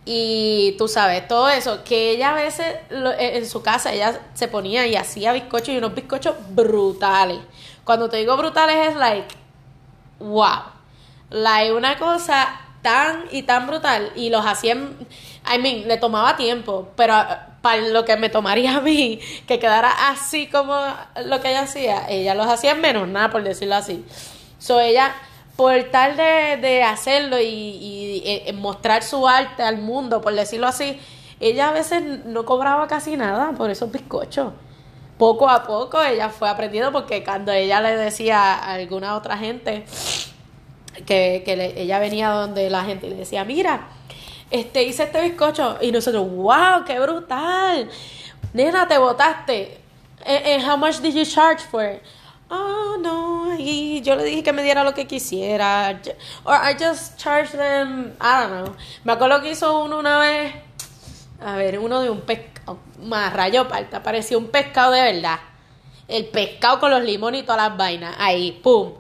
Y 0.05 0.75
tú 0.79 0.89
sabes, 0.89 1.29
todo 1.29 1.49
eso, 1.49 1.85
que 1.85 2.11
ella 2.11 2.33
a 2.33 2.35
veces 2.35 2.75
e, 2.91 3.39
en 3.39 3.49
su 3.49 3.63
casa, 3.63 3.93
ella 3.93 4.21
se 4.35 4.49
ponía 4.49 4.85
y 4.89 4.97
hacía 4.97 5.33
bizcochos 5.33 5.69
y 5.69 5.79
unos 5.79 5.95
bizcochos 5.95 6.35
brutales. 6.51 7.39
Cuando 7.85 8.09
te 8.11 8.17
digo 8.17 8.37
brutales 8.37 8.89
es 8.89 8.97
like, 8.97 9.33
wow. 10.19 10.74
Like 11.35 11.73
una 11.73 11.99
cosa 11.99 12.61
tan 12.83 13.25
y 13.33 13.43
tan 13.43 13.67
brutal 13.67 14.13
y 14.15 14.31
los 14.31 14.47
hacían, 14.47 14.97
I 15.53 15.59
mean, 15.59 15.89
le 15.89 15.97
tomaba 15.97 16.37
tiempo, 16.37 16.91
pero 16.95 17.15
ah, 17.15 17.49
para 17.61 17.89
lo 17.89 18.05
que 18.05 18.17
me 18.17 18.29
tomaría 18.29 18.77
a 18.77 18.81
mí, 18.81 19.19
que 19.49 19.59
quedara 19.59 19.91
así 20.11 20.47
como 20.47 20.79
lo 21.25 21.41
que 21.41 21.51
ella 21.51 21.63
hacía, 21.63 22.07
ella 22.09 22.35
los 22.35 22.47
hacía 22.47 22.75
menos 22.77 23.09
nada, 23.09 23.31
por 23.31 23.43
decirlo 23.43 23.75
así. 23.75 24.05
So 24.59 24.79
ella, 24.81 25.15
por 25.57 25.83
tal 25.85 26.17
de, 26.17 26.83
hacerlo 26.85 27.41
y, 27.41 27.45
y, 27.47 28.23
eh, 28.27 28.53
mostrar 28.53 29.03
su 29.03 29.27
arte 29.27 29.63
al 29.63 29.79
mundo, 29.79 30.21
por 30.21 30.35
decirlo 30.35 30.67
así, 30.67 31.01
ella 31.41 31.71
a 31.71 31.73
veces 31.73 32.03
no 32.27 32.45
cobraba 32.45 32.87
casi 32.87 33.17
nada 33.17 33.53
por 33.53 33.71
esos 33.71 33.91
bizcochos. 33.91 34.53
Poco 35.19 35.49
a 35.49 35.65
poco 35.65 36.03
ella 36.03 36.29
fue 36.29 36.49
aprendiendo 36.49 36.93
porque 36.93 37.25
cuando 37.25 37.53
ella 37.53 37.81
le 37.81 37.97
decía 37.97 38.55
a 38.55 38.75
alguna 38.75 39.17
otra 39.17 39.39
gente, 39.39 39.85
que, 41.07 41.43
que 41.45 41.75
ella 41.77 41.99
venía 41.99 42.31
donde 42.31 42.71
la 42.71 42.85
gente 42.85 43.09
le 43.09 43.17
decía, 43.17 43.45
mira, 43.45 43.89
este, 44.51 44.85
hice 44.85 45.05
este 45.05 45.21
bizcocho. 45.21 45.79
Y 45.81 45.91
nosotros, 45.91 46.29
wow, 46.31 46.85
qué 46.87 47.01
brutal. 47.01 47.89
Nena, 48.53 48.87
te 48.87 48.99
votaste. 48.99 49.81
And, 50.25 50.63
how 50.63 50.77
much 50.77 51.01
did 51.01 51.15
you 51.15 51.25
charge 51.25 51.61
for 51.61 51.85
it? 51.85 52.03
Oh, 52.51 52.97
no. 53.01 53.57
Y 53.59 54.01
yo 54.03 54.15
le 54.17 54.25
dije 54.25 54.43
que 54.43 54.53
me 54.53 54.63
diera 54.63 54.85
lo 54.85 54.95
que 54.95 55.07
quisiera. 55.07 56.01
Or 56.45 56.55
I 56.55 56.75
just 56.79 57.19
charged 57.19 57.53
them, 57.53 58.13
I 58.21 58.43
don't 58.43 58.65
know. 58.65 58.77
Me 59.03 59.13
acuerdo 59.13 59.43
que 59.43 59.51
hizo 59.51 59.81
uno 59.81 59.99
una 59.99 60.19
vez. 60.21 60.55
A 61.45 61.57
ver, 61.57 61.79
uno 61.79 62.01
de 62.01 62.11
un 62.11 62.21
pescado. 62.21 62.79
Más 63.03 63.33
rayo 63.33 63.69
parta. 63.69 64.03
Parecía 64.03 64.39
un 64.39 64.47
pescado 64.49 64.93
de 64.93 65.03
verdad. 65.03 65.41
El 66.07 66.27
pescado 66.27 66.81
con 66.81 66.91
los 66.91 67.03
limones 67.03 67.43
y 67.43 67.45
todas 67.45 67.69
las 67.69 67.77
vainas. 67.77 68.15
Ahí, 68.19 68.53
pum. 68.63 68.93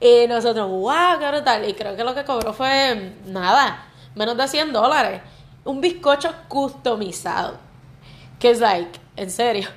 Y 0.00 0.26
nosotros, 0.28 0.68
wow, 0.68 1.18
qué 1.18 1.28
brutal. 1.28 1.68
Y 1.68 1.74
creo 1.74 1.96
que 1.96 2.04
lo 2.04 2.14
que 2.14 2.24
cobró 2.24 2.52
fue 2.52 3.14
nada, 3.26 3.86
menos 4.14 4.36
de 4.36 4.48
100 4.48 4.72
dólares. 4.72 5.22
Un 5.64 5.80
bizcocho 5.80 6.32
customizado. 6.48 7.58
Que 8.38 8.50
es 8.50 8.60
like, 8.60 9.00
en 9.16 9.30
serio. 9.30 9.68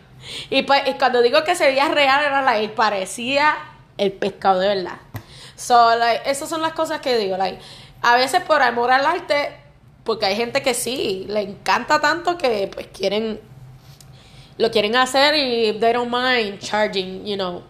Y, 0.50 0.64
pues, 0.64 0.82
cuando 0.98 1.22
digo 1.22 1.44
que 1.44 1.56
se 1.56 1.68
veía 1.68 1.88
real, 1.90 2.24
era 2.26 2.42
like, 2.42 2.74
parecía 2.74 3.56
el 3.98 4.12
pescado 4.12 4.60
de 4.60 4.68
verdad. 4.68 4.98
So, 5.56 5.96
like, 5.96 6.30
esas 6.30 6.50
son 6.50 6.62
las 6.62 6.74
cosas 6.74 7.02
que 7.02 7.18
digo, 7.18 7.38
like, 7.38 7.60
a 8.02 8.16
veces 8.16 8.42
por 8.42 8.62
amor 8.62 8.92
al 8.92 9.06
arte, 9.06 9.56
porque 10.04 10.26
hay 10.26 10.36
gente 10.36 10.62
que 10.62 10.74
sí, 10.74 11.26
le 11.30 11.42
encanta 11.42 12.00
tanto 12.00 12.38
que 12.38 12.70
pues 12.74 12.88
quieren, 12.88 13.42
lo 14.58 14.72
quieren 14.72 14.96
hacer 14.96 15.36
y 15.36 15.78
they 15.80 15.94
don't 15.94 16.12
mind 16.12 16.60
charging, 16.60 17.26
you 17.26 17.36
know, 17.36 17.64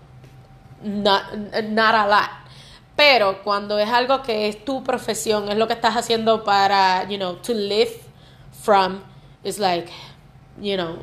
not, 0.83 1.33
not 1.63 1.95
a 1.95 2.07
lot. 2.07 2.47
Pero 2.95 3.43
cuando 3.43 3.77
es 3.77 3.89
algo 3.89 4.23
que 4.23 4.47
es 4.47 4.65
tu 4.65 4.83
profesión, 4.83 5.49
es 5.49 5.57
lo 5.57 5.67
que 5.67 5.73
estás 5.73 5.95
haciendo 5.95 6.43
para, 6.43 7.07
you 7.07 7.17
know, 7.17 7.35
to 7.35 7.53
live 7.53 7.91
from, 8.63 9.01
it's 9.43 9.59
like, 9.59 9.87
you 10.59 10.75
know, 10.75 10.97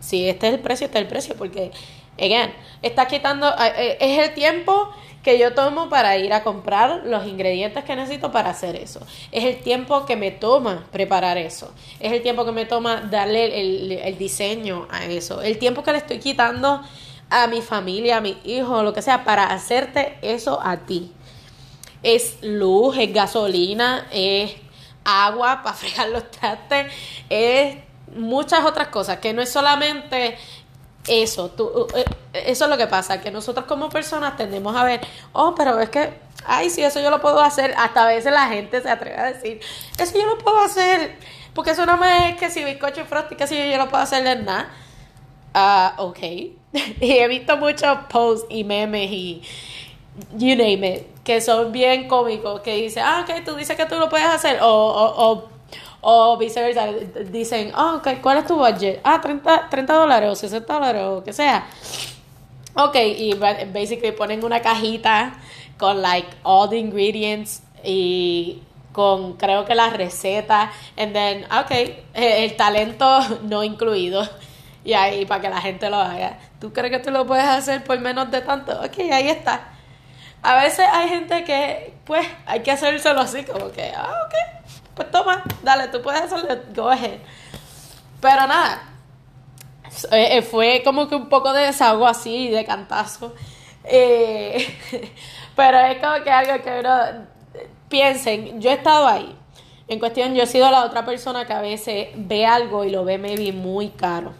si 0.00 0.28
este 0.28 0.48
es 0.48 0.54
el 0.54 0.60
precio, 0.60 0.86
este 0.86 0.98
es 0.98 1.02
el 1.02 1.08
precio, 1.08 1.34
porque, 1.36 1.70
again, 2.18 2.52
estás 2.82 3.08
quitando, 3.08 3.48
eh, 3.48 3.72
eh, 3.76 3.98
es 3.98 4.28
el 4.28 4.34
tiempo 4.34 4.90
que 5.22 5.38
yo 5.38 5.54
tomo 5.54 5.88
para 5.88 6.18
ir 6.18 6.34
a 6.34 6.42
comprar 6.42 7.02
los 7.06 7.26
ingredientes 7.26 7.82
que 7.82 7.96
necesito 7.96 8.30
para 8.30 8.50
hacer 8.50 8.76
eso. 8.76 9.00
Es 9.32 9.44
el 9.44 9.60
tiempo 9.60 10.04
que 10.04 10.16
me 10.16 10.30
toma 10.30 10.86
preparar 10.92 11.38
eso. 11.38 11.72
Es 11.98 12.12
el 12.12 12.22
tiempo 12.22 12.44
que 12.44 12.52
me 12.52 12.66
toma 12.66 13.00
darle 13.10 13.60
el, 13.60 13.92
el 13.92 14.18
diseño 14.18 14.86
a 14.90 15.06
eso. 15.06 15.42
El 15.42 15.58
tiempo 15.58 15.82
que 15.82 15.92
le 15.92 15.98
estoy 15.98 16.18
quitando 16.18 16.82
a 17.30 17.46
mi 17.46 17.62
familia, 17.62 18.18
a 18.18 18.20
mi 18.20 18.38
hijo, 18.44 18.82
lo 18.82 18.92
que 18.92 19.02
sea, 19.02 19.24
para 19.24 19.46
hacerte 19.46 20.18
eso 20.22 20.60
a 20.62 20.78
ti. 20.78 21.12
Es 22.02 22.38
luz, 22.42 22.96
es 22.98 23.12
gasolina, 23.12 24.06
es 24.10 24.54
agua 25.04 25.62
para 25.62 25.74
fregar 25.74 26.08
los 26.08 26.30
trastes, 26.30 26.92
es 27.28 27.76
muchas 28.14 28.64
otras 28.64 28.88
cosas, 28.88 29.18
que 29.18 29.32
no 29.32 29.42
es 29.42 29.50
solamente 29.50 30.38
eso, 31.06 31.54
eh, 31.94 32.04
eso 32.32 32.64
es 32.64 32.70
lo 32.70 32.76
que 32.76 32.86
pasa, 32.86 33.20
que 33.20 33.30
nosotros 33.30 33.66
como 33.66 33.88
personas 33.88 34.36
tendemos 34.36 34.76
a 34.76 34.84
ver, 34.84 35.00
oh, 35.32 35.54
pero 35.54 35.78
es 35.80 35.88
que, 35.88 36.18
ay, 36.44 36.70
sí, 36.70 36.82
eso 36.82 37.00
yo 37.00 37.10
lo 37.10 37.20
puedo 37.20 37.40
hacer, 37.40 37.74
hasta 37.78 38.04
a 38.04 38.08
veces 38.08 38.32
la 38.32 38.46
gente 38.48 38.80
se 38.82 38.90
atreve 38.90 39.16
a 39.16 39.32
decir, 39.32 39.60
eso 39.98 40.18
yo 40.18 40.26
lo 40.26 40.38
puedo 40.38 40.58
hacer, 40.60 41.16
porque 41.54 41.70
eso 41.72 41.86
no 41.86 41.96
me 41.96 42.30
es 42.30 42.36
que 42.36 42.50
si 42.50 42.64
bizcocho 42.64 43.00
y 43.00 43.04
frosty, 43.04 43.36
que 43.36 43.46
si 43.46 43.56
yo, 43.56 43.64
yo 43.64 43.78
lo 43.78 43.88
puedo 43.88 44.02
hacer 44.02 44.22
nada. 44.44 44.70
Ah, 45.54 45.94
ok. 45.98 46.18
y 47.00 47.12
he 47.12 47.28
visto 47.28 47.56
muchos 47.56 47.98
posts 48.10 48.46
y 48.50 48.64
memes 48.64 49.10
y 49.10 49.42
you 50.36 50.56
name 50.56 50.96
it, 50.96 51.06
que 51.24 51.40
son 51.40 51.72
bien 51.72 52.08
cómicos, 52.08 52.60
que 52.60 52.74
dicen, 52.74 53.04
ah, 53.06 53.24
ok, 53.24 53.44
tú 53.44 53.54
dices 53.54 53.76
que 53.76 53.86
tú 53.86 53.96
lo 53.96 54.08
puedes 54.08 54.26
hacer, 54.26 54.60
o, 54.62 54.68
o, 54.68 55.30
o 55.30 55.58
o 56.00 56.36
viceversa, 56.36 56.86
dicen, 57.30 57.72
oh, 57.76 57.96
okay, 57.96 58.16
¿cuál 58.16 58.38
es 58.38 58.46
tu 58.46 58.56
budget? 58.56 59.00
Ah, 59.02 59.20
30, 59.20 59.68
30 59.68 59.94
dólares 59.94 60.30
o 60.30 60.34
60 60.36 60.72
dólares 60.72 61.02
o 61.04 61.24
que 61.24 61.32
sea. 61.32 61.66
Ok, 62.74 62.94
y 62.94 63.34
basically 63.34 64.12
ponen 64.12 64.44
una 64.44 64.62
cajita 64.62 65.34
con 65.76 66.00
like 66.00 66.28
all 66.44 66.68
the 66.68 66.76
ingredients 66.78 67.62
y 67.82 68.62
con 68.92 69.34
creo 69.34 69.64
que 69.64 69.74
la 69.74 69.90
receta 69.90 70.72
and 70.96 71.12
then 71.12 71.44
ok 71.44 71.70
el, 72.14 72.56
talento 72.56 73.20
no 73.42 73.62
incluido 73.62 74.28
y 74.88 74.94
ahí 74.94 75.26
para 75.26 75.40
que 75.40 75.50
la 75.50 75.60
gente 75.60 75.90
lo 75.90 75.96
haga 75.96 76.38
tú 76.60 76.72
crees 76.72 76.90
que 76.90 76.98
tú 76.98 77.10
lo 77.10 77.26
puedes 77.26 77.44
hacer 77.44 77.84
por 77.84 77.98
menos 78.00 78.30
de 78.30 78.40
tanto 78.40 78.72
ok 78.72 78.98
ahí 79.12 79.28
está 79.28 79.68
a 80.42 80.54
veces 80.62 80.86
hay 80.92 81.08
gente 81.08 81.44
que 81.44 81.94
pues 82.04 82.26
hay 82.46 82.60
que 82.60 82.70
hacérselo 82.70 83.20
así 83.20 83.44
como 83.44 83.70
que 83.72 83.92
ah 83.94 84.14
ok 84.26 84.58
pues 84.98 85.12
toma, 85.12 85.44
dale, 85.62 85.86
tú 85.88 86.02
puedes 86.02 86.20
hacerlo, 86.22 86.60
go 86.74 86.88
ahead. 86.88 87.20
Pero 88.20 88.48
nada, 88.48 88.82
eh, 90.10 90.42
fue 90.42 90.82
como 90.84 91.08
que 91.08 91.14
un 91.14 91.28
poco 91.28 91.52
de 91.52 91.66
desahogo 91.66 92.04
así, 92.04 92.48
de 92.48 92.64
cantazo. 92.64 93.32
Eh, 93.84 94.76
pero 95.54 95.78
es 95.78 95.98
como 95.98 96.24
que 96.24 96.30
algo 96.32 96.64
que 96.64 96.80
uno 96.80 96.98
piensen, 97.88 98.60
yo 98.60 98.70
he 98.70 98.74
estado 98.74 99.06
ahí. 99.06 99.38
En 99.86 100.00
cuestión, 100.00 100.34
yo 100.34 100.42
he 100.42 100.46
sido 100.46 100.68
la 100.68 100.84
otra 100.84 101.04
persona 101.04 101.46
que 101.46 101.52
a 101.52 101.60
veces 101.60 102.08
ve 102.16 102.44
algo 102.44 102.84
y 102.84 102.90
lo 102.90 103.04
ve 103.04 103.18
maybe 103.18 103.52
muy 103.52 103.90
caro. 103.90 104.32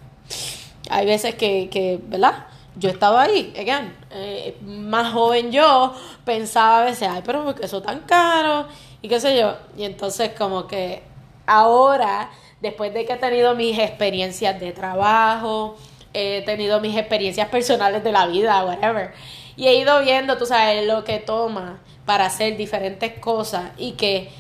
Hay 0.91 1.07
veces 1.07 1.35
que, 1.35 2.01
¿verdad? 2.05 2.47
Yo 2.77 2.89
he 2.89 2.93
estado 2.93 3.19
ahí, 3.19 3.53
again, 3.59 3.97
eh, 4.11 4.57
más 4.63 5.13
joven 5.13 5.51
yo, 5.51 5.95
pensaba 6.25 6.83
a 6.83 6.85
veces, 6.85 7.09
ay, 7.11 7.23
pero 7.25 7.45
porque 7.45 7.67
eso 7.67 7.83
tan 7.83 8.01
caro? 8.01 8.69
y 9.03 9.09
qué 9.09 9.21
sé 9.21 9.39
yo. 9.39 9.57
Y 9.77 9.85
entonces 9.85 10.31
como 10.37 10.67
que 10.67 11.03
ahora, 11.47 12.31
después 12.61 12.93
de 12.95 13.05
que 13.05 13.15
he 13.15 13.17
tenido 13.17 13.55
mis 13.55 13.79
experiencias 13.79 14.59
de 14.61 14.73
trabajo, 14.73 15.77
he 16.13 16.43
tenido 16.43 16.81
mis 16.81 16.97
experiencias 16.97 17.49
personales 17.49 18.03
de 18.03 18.13
la 18.13 18.27
vida, 18.27 18.65
whatever, 18.65 19.13
y 19.57 19.67
he 19.67 19.75
ido 19.75 20.01
viendo, 20.01 20.37
tú 20.37 20.47
sabes, 20.47 20.87
lo 20.87 21.05
que 21.05 21.19
toma 21.19 21.81
para 22.07 22.27
hacer 22.27 22.57
diferentes 22.57 23.13
cosas 23.19 23.73
y 23.77 23.93
que 23.93 24.31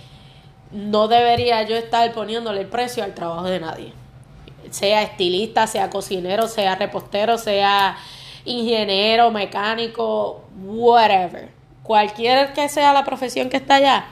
no 0.71 1.09
debería 1.09 1.63
yo 1.63 1.77
estar 1.77 2.13
poniéndole 2.13 2.63
el 2.63 2.69
precio 2.69 3.05
al 3.05 3.15
trabajo 3.15 3.45
de 3.45 3.61
nadie. 3.61 3.93
Sea 4.71 5.03
estilista, 5.03 5.67
sea 5.67 5.91
cocinero, 5.91 6.49
sea 6.49 6.75
repostero, 6.75 7.39
sea 7.39 7.97
ingeniero, 8.45 9.31
mecánico, 9.31 10.45
whatever. 10.65 11.51
Cualquier 11.83 12.53
que 12.53 12.69
sea 12.69 12.93
la 12.93 13.05
profesión 13.05 13.49
que 13.49 13.57
está 13.57 13.77
allá, 13.77 14.07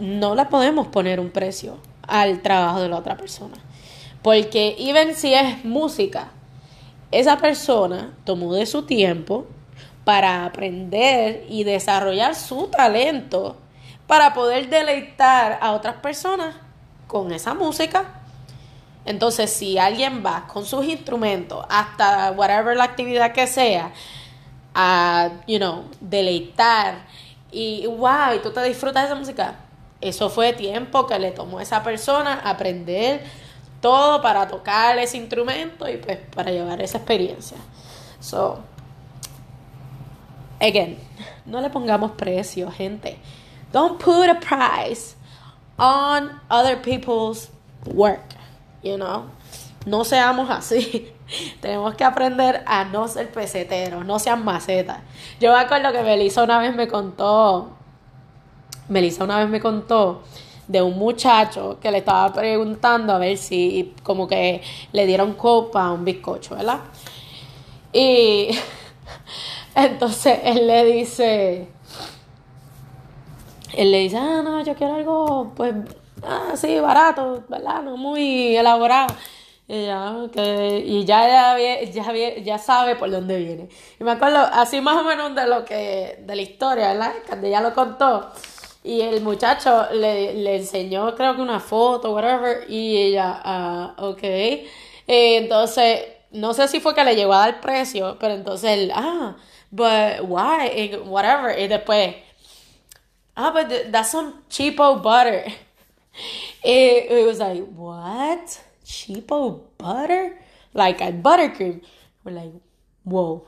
no 0.00 0.34
le 0.34 0.44
podemos 0.46 0.88
poner 0.88 1.20
un 1.20 1.30
precio 1.30 1.78
al 2.06 2.42
trabajo 2.42 2.80
de 2.80 2.88
la 2.88 2.96
otra 2.96 3.16
persona. 3.16 3.56
Porque 4.22 4.74
even 4.78 5.14
si 5.14 5.34
es 5.34 5.64
música, 5.64 6.30
esa 7.12 7.38
persona 7.38 8.12
tomó 8.24 8.54
de 8.54 8.66
su 8.66 8.82
tiempo 8.82 9.46
para 10.04 10.44
aprender 10.44 11.46
y 11.48 11.64
desarrollar 11.64 12.34
su 12.34 12.68
talento 12.68 13.56
para 14.06 14.34
poder 14.34 14.68
deleitar 14.68 15.58
a 15.60 15.72
otras 15.72 15.96
personas 15.96 16.54
con 17.06 17.32
esa 17.32 17.54
música. 17.54 18.22
Entonces, 19.06 19.50
si 19.50 19.78
alguien 19.78 20.22
va 20.24 20.46
con 20.46 20.66
sus 20.66 20.84
instrumentos 20.84 21.64
hasta 21.68 22.32
whatever 22.32 22.76
la 22.76 22.84
actividad 22.84 23.32
que 23.32 23.46
sea, 23.46 23.92
a, 24.74 25.30
you 25.46 25.58
know, 25.58 25.84
deleitar 26.00 27.06
y 27.50 27.86
wow, 27.86 28.34
y 28.36 28.40
tú 28.40 28.52
te 28.52 28.62
disfrutas 28.62 29.04
de 29.04 29.08
esa 29.08 29.14
música. 29.18 29.54
Eso 30.00 30.28
fue 30.28 30.52
tiempo 30.52 31.06
que 31.06 31.18
le 31.18 31.30
tomó 31.30 31.58
a 31.58 31.62
esa 31.62 31.82
persona 31.82 32.42
aprender 32.44 33.24
todo 33.80 34.20
para 34.20 34.46
tocar 34.46 34.98
ese 34.98 35.16
instrumento 35.16 35.88
y 35.88 35.96
pues 35.96 36.18
para 36.34 36.50
llevar 36.50 36.82
esa 36.82 36.98
experiencia. 36.98 37.56
So, 38.20 38.58
again, 40.60 40.98
no 41.46 41.60
le 41.60 41.70
pongamos 41.70 42.10
precio, 42.12 42.70
gente. 42.70 43.18
Don't 43.72 43.98
put 43.98 44.28
a 44.28 44.38
price 44.38 45.16
on 45.78 46.40
other 46.50 46.76
people's 46.76 47.48
work, 47.86 48.34
you 48.86 48.96
know. 48.96 49.24
No 49.84 50.04
seamos 50.04 50.50
así. 50.50 51.12
Tenemos 51.60 51.94
que 51.94 52.04
aprender 52.04 52.62
a 52.66 52.84
no 52.84 53.08
ser 53.08 53.30
peseteros, 53.30 54.04
no 54.04 54.18
sean 54.18 54.44
macetas. 54.44 54.98
Yo 55.40 55.52
me 55.52 55.58
acuerdo 55.58 55.92
que 55.92 56.02
Melissa 56.02 56.42
una 56.42 56.58
vez 56.58 56.74
me 56.74 56.88
contó, 56.88 57.70
Melissa 58.88 59.24
una 59.24 59.38
vez 59.38 59.48
me 59.48 59.60
contó 59.60 60.22
de 60.68 60.82
un 60.82 60.98
muchacho 60.98 61.78
que 61.80 61.90
le 61.90 61.98
estaba 61.98 62.32
preguntando 62.32 63.12
a 63.12 63.18
ver 63.18 63.38
si 63.38 63.94
como 64.02 64.26
que 64.26 64.62
le 64.92 65.06
dieron 65.06 65.34
copa 65.34 65.86
a 65.86 65.92
un 65.92 66.04
bizcocho, 66.04 66.56
¿verdad? 66.56 66.80
Y 67.92 68.50
entonces 69.74 70.40
él 70.44 70.66
le 70.66 70.84
dice, 70.84 71.68
él 73.74 73.90
le 73.90 73.98
dice, 74.00 74.16
ah, 74.16 74.42
no, 74.42 74.62
yo 74.64 74.74
quiero 74.74 74.94
algo, 74.94 75.52
pues, 75.56 75.74
ah, 76.26 76.56
sí, 76.56 76.78
barato, 76.80 77.44
¿verdad? 77.48 77.82
No 77.82 77.96
muy 77.96 78.56
elaborado. 78.56 79.14
Y 79.68 79.84
ya, 79.86 80.14
y 80.84 81.04
ya, 81.04 81.56
ya, 81.58 82.36
ya, 82.36 82.58
sabe 82.58 82.94
por 82.94 83.10
dónde 83.10 83.38
viene. 83.38 83.68
Y 83.98 84.04
me 84.04 84.12
acuerdo 84.12 84.38
así 84.52 84.80
más 84.80 84.96
o 84.96 85.04
menos 85.04 85.34
de 85.34 85.46
lo 85.48 85.64
que, 85.64 86.18
de 86.20 86.36
la 86.36 86.42
historia, 86.42 86.88
¿verdad? 86.92 87.14
Cuando 87.26 87.46
ella 87.48 87.60
lo 87.60 87.74
contó. 87.74 88.30
Y 88.84 89.00
el 89.00 89.20
muchacho 89.22 89.88
le, 89.92 90.34
le 90.34 90.56
enseñó, 90.56 91.16
creo 91.16 91.34
que 91.34 91.42
una 91.42 91.58
foto, 91.58 92.12
whatever, 92.14 92.70
y 92.70 92.96
ella, 92.96 93.40
ah, 93.44 93.94
ok. 93.98 94.22
Eh, 94.22 94.66
entonces, 95.08 96.04
no 96.30 96.54
sé 96.54 96.68
si 96.68 96.78
fue 96.80 96.94
que 96.94 97.04
le 97.04 97.16
llegó 97.16 97.32
a 97.34 97.38
dar 97.38 97.60
precio, 97.60 98.16
pero 98.20 98.34
entonces 98.34 98.70
él, 98.70 98.92
ah, 98.94 99.36
but 99.70 100.20
why, 100.22 100.96
whatever. 101.06 101.58
Y 101.58 101.66
después, 101.66 102.14
ah, 103.34 103.50
but 103.50 103.90
that's 103.90 104.10
some 104.10 104.34
cheapo 104.48 104.96
butter. 105.02 105.44
It, 106.64 107.10
it 107.10 107.26
was 107.26 107.38
like, 107.38 107.64
what? 107.66 108.62
cheapo 108.86 109.62
butter, 109.76 110.38
like 110.72 111.00
a 111.00 111.12
buttercream. 111.12 111.82
We're 112.24 112.32
like, 112.32 112.52
whoa, 113.04 113.46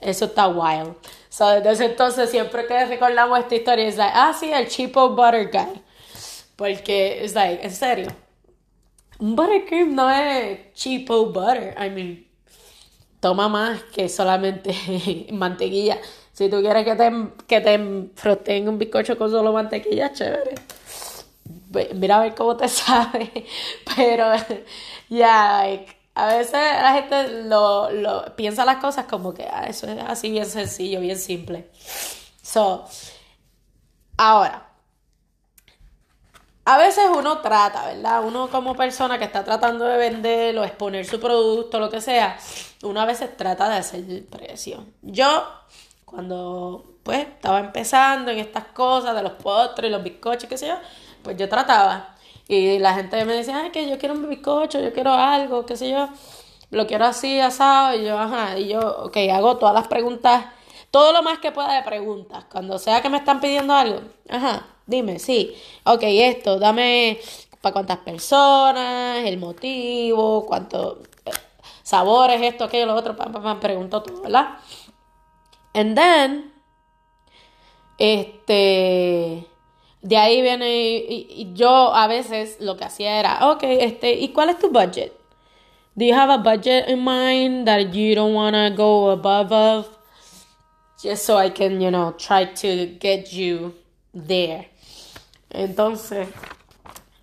eso 0.00 0.26
está 0.26 0.48
wild. 0.48 0.96
So, 1.28 1.60
desde 1.60 1.86
entonces, 1.86 2.30
siempre 2.30 2.66
que 2.66 2.86
recordamos 2.86 3.38
esta 3.38 3.54
historia, 3.54 3.86
es 3.86 3.96
like, 3.96 4.12
ah, 4.14 4.32
sí, 4.38 4.50
el 4.52 4.68
cheapo 4.68 5.10
butter 5.14 5.50
guy. 5.50 5.82
Porque 6.56 7.24
es 7.24 7.34
like, 7.34 7.64
en 7.64 7.70
serio, 7.70 8.08
un 9.18 9.36
buttercream 9.36 9.94
no 9.94 10.10
es 10.10 10.72
cheapo 10.74 11.26
butter. 11.26 11.74
I 11.78 11.90
mean, 11.90 12.26
toma 13.20 13.48
más 13.48 13.82
que 13.84 14.08
solamente 14.08 14.74
mantequilla. 15.32 15.98
Si 16.32 16.48
tú 16.48 16.60
quieres 16.62 16.84
que 16.84 16.96
te, 16.96 17.12
que 17.46 17.60
te 17.60 18.68
un 18.68 18.78
bizcocho 18.78 19.18
con 19.18 19.30
solo 19.30 19.52
mantequilla, 19.52 20.12
chévere 20.12 20.54
mira 21.94 22.16
a 22.18 22.22
ver 22.22 22.34
cómo 22.34 22.56
te 22.56 22.68
sabe. 22.68 23.46
Pero, 23.96 24.32
ya, 25.08 25.64
a 26.14 26.26
veces 26.26 26.52
la 26.52 26.92
gente 26.94 27.44
lo, 27.44 27.90
lo, 27.90 28.36
piensa 28.36 28.64
las 28.64 28.76
cosas 28.76 29.06
como 29.06 29.32
que 29.32 29.44
ah, 29.44 29.64
eso 29.68 29.86
es 29.86 29.98
así 30.06 30.30
bien 30.30 30.46
sencillo, 30.46 31.00
bien 31.00 31.18
simple. 31.18 31.70
So, 32.42 32.84
ahora, 34.16 34.72
a 36.64 36.78
veces 36.78 37.04
uno 37.16 37.38
trata, 37.40 37.86
¿verdad? 37.86 38.24
Uno 38.24 38.48
como 38.48 38.74
persona 38.76 39.18
que 39.18 39.24
está 39.24 39.42
tratando 39.42 39.84
de 39.84 39.96
vender 39.96 40.56
o 40.58 40.64
exponer 40.64 41.04
su 41.04 41.18
producto, 41.18 41.80
lo 41.80 41.90
que 41.90 42.00
sea, 42.00 42.38
uno 42.82 43.00
a 43.00 43.04
veces 43.06 43.36
trata 43.36 43.68
de 43.68 43.76
hacer 43.76 44.00
el 44.08 44.22
precio. 44.24 44.86
Yo, 45.02 45.44
cuando 46.04 46.98
pues 47.02 47.20
estaba 47.26 47.58
empezando 47.58 48.30
en 48.30 48.38
estas 48.38 48.66
cosas 48.66 49.14
de 49.16 49.22
los 49.22 49.32
postres, 49.32 49.90
los 49.90 50.02
bizcochos, 50.04 50.48
qué 50.48 50.56
sé 50.56 50.68
yo, 50.68 50.76
pues 51.22 51.36
yo 51.36 51.48
trataba. 51.48 52.16
Y 52.48 52.78
la 52.78 52.94
gente 52.94 53.24
me 53.24 53.34
decía, 53.34 53.62
ay, 53.62 53.70
que 53.70 53.88
yo 53.88 53.98
quiero 53.98 54.14
un 54.14 54.28
bizcocho, 54.28 54.80
yo 54.80 54.92
quiero 54.92 55.12
algo, 55.14 55.64
qué 55.66 55.76
sé 55.76 55.90
yo. 55.90 56.08
lo 56.70 56.86
quiero 56.86 57.04
así, 57.06 57.38
asado, 57.40 57.96
y 57.96 58.04
yo, 58.04 58.18
ajá, 58.18 58.58
y 58.58 58.68
yo, 58.68 58.80
ok, 59.04 59.16
hago 59.32 59.58
todas 59.58 59.74
las 59.74 59.88
preguntas, 59.88 60.46
todo 60.90 61.12
lo 61.12 61.22
más 61.22 61.38
que 61.38 61.52
pueda 61.52 61.74
de 61.74 61.82
preguntas. 61.82 62.44
Cuando 62.50 62.78
sea 62.78 63.02
que 63.02 63.10
me 63.10 63.18
están 63.18 63.40
pidiendo 63.40 63.74
algo, 63.74 64.00
ajá, 64.28 64.66
dime, 64.86 65.18
sí, 65.18 65.54
ok, 65.84 66.02
esto, 66.04 66.58
dame 66.58 67.20
para 67.60 67.74
cuántas 67.74 67.98
personas, 67.98 69.18
el 69.24 69.38
motivo, 69.38 70.46
cuántos 70.46 70.98
sabores, 71.82 72.40
esto, 72.42 72.64
aquello, 72.64 72.86
lo 72.86 72.94
otro, 72.94 73.16
pam, 73.16 73.32
pam, 73.32 73.42
pam, 73.42 73.60
pregunto 73.60 74.02
todo, 74.02 74.22
¿verdad? 74.22 74.58
And 75.74 75.96
then, 75.96 76.52
este, 77.98 79.46
de 80.02 80.16
ahí 80.16 80.42
viene, 80.42 80.68
y, 81.08 81.52
yo 81.54 81.94
a 81.94 82.08
veces 82.08 82.56
lo 82.60 82.76
que 82.76 82.84
hacía 82.84 83.18
era, 83.18 83.50
ok, 83.52 83.62
este, 83.62 84.12
¿y 84.14 84.28
cuál 84.30 84.50
es 84.50 84.58
tu 84.58 84.68
budget? 84.68 85.12
Do 85.94 86.04
you 86.04 86.14
have 86.14 86.32
a 86.32 86.38
budget 86.38 86.88
in 86.88 87.04
mind 87.04 87.66
that 87.66 87.92
you 87.92 88.14
don't 88.14 88.34
want 88.34 88.56
to 88.56 88.74
go 88.74 89.10
above 89.10 89.52
of? 89.52 89.88
Just 91.02 91.24
so 91.24 91.38
I 91.38 91.50
can, 91.50 91.80
you 91.80 91.90
know, 91.90 92.12
try 92.12 92.46
to 92.46 92.98
get 92.98 93.32
you 93.32 93.74
there. 94.14 94.68
Entonces, 95.50 96.28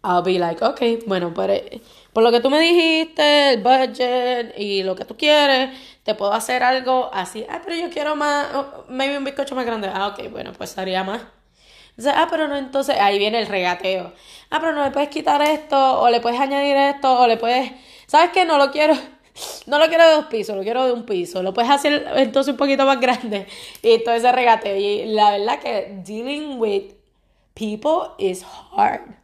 I'll 0.03 0.21
be 0.21 0.37
like, 0.37 0.61
okay, 0.61 0.99
bueno, 1.07 1.33
por, 1.33 1.49
por 2.13 2.23
lo 2.23 2.31
que 2.31 2.39
tú 2.39 2.49
me 2.49 2.59
dijiste, 2.59 3.53
el 3.53 3.63
budget 3.63 4.53
y 4.57 4.83
lo 4.83 4.95
que 4.95 5.03
tú 5.03 5.17
quieres, 5.17 5.71
te 6.03 6.13
puedo 6.15 6.31
hacer 6.31 6.63
algo 6.63 7.09
así. 7.11 7.45
Ah, 7.49 7.61
pero 7.63 7.75
yo 7.75 7.89
quiero 7.89 8.15
más, 8.15 8.47
oh, 8.53 8.85
maybe 8.87 9.17
un 9.17 9.23
bizcocho 9.23 9.55
más 9.55 9.65
grande. 9.65 9.89
Ah, 9.91 10.07
ok, 10.07 10.29
bueno, 10.31 10.53
pues 10.53 10.77
haría 10.77 11.03
más. 11.03 11.21
Ah, 12.07 12.27
pero 12.29 12.47
no, 12.47 12.57
entonces 12.57 12.95
ahí 12.99 13.19
viene 13.19 13.39
el 13.39 13.47
regateo. 13.47 14.13
Ah, 14.49 14.59
pero 14.59 14.73
no 14.73 14.83
le 14.83 14.91
puedes 14.91 15.09
quitar 15.09 15.41
esto, 15.41 16.01
o 16.01 16.09
le 16.09 16.21
puedes 16.21 16.39
añadir 16.39 16.75
esto, 16.75 17.19
o 17.19 17.27
le 17.27 17.37
puedes 17.37 17.71
¿Sabes 18.09 18.31
qué? 18.31 18.43
No 18.43 18.57
lo 18.57 18.71
quiero. 18.71 18.95
No 19.67 19.79
lo 19.79 19.87
quiero 19.87 20.05
de 20.05 20.15
dos 20.15 20.25
pisos, 20.25 20.57
lo 20.57 20.63
quiero 20.63 20.85
de 20.85 20.91
un 20.91 21.05
piso. 21.05 21.41
Lo 21.41 21.53
puedes 21.53 21.71
hacer 21.71 22.05
entonces 22.17 22.51
un 22.51 22.57
poquito 22.57 22.85
más 22.85 22.99
grande. 22.99 23.47
Y 23.81 24.03
todo 24.03 24.15
ese 24.15 24.29
regateo. 24.33 24.75
Y 24.75 25.05
la 25.05 25.31
verdad 25.31 25.59
que 25.59 26.01
dealing 26.05 26.59
with 26.59 26.91
people 27.53 28.09
is 28.17 28.43
hard. 28.43 29.15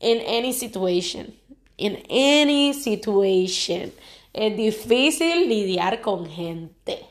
In 0.00 0.22
any 0.26 0.54
situation. 0.54 1.34
In 1.76 2.02
any 2.08 2.72
situation. 2.72 3.92
Es 4.32 4.56
difícil 4.56 5.50
lidiar 5.50 6.00
con 6.00 6.26
gente. 6.30 7.04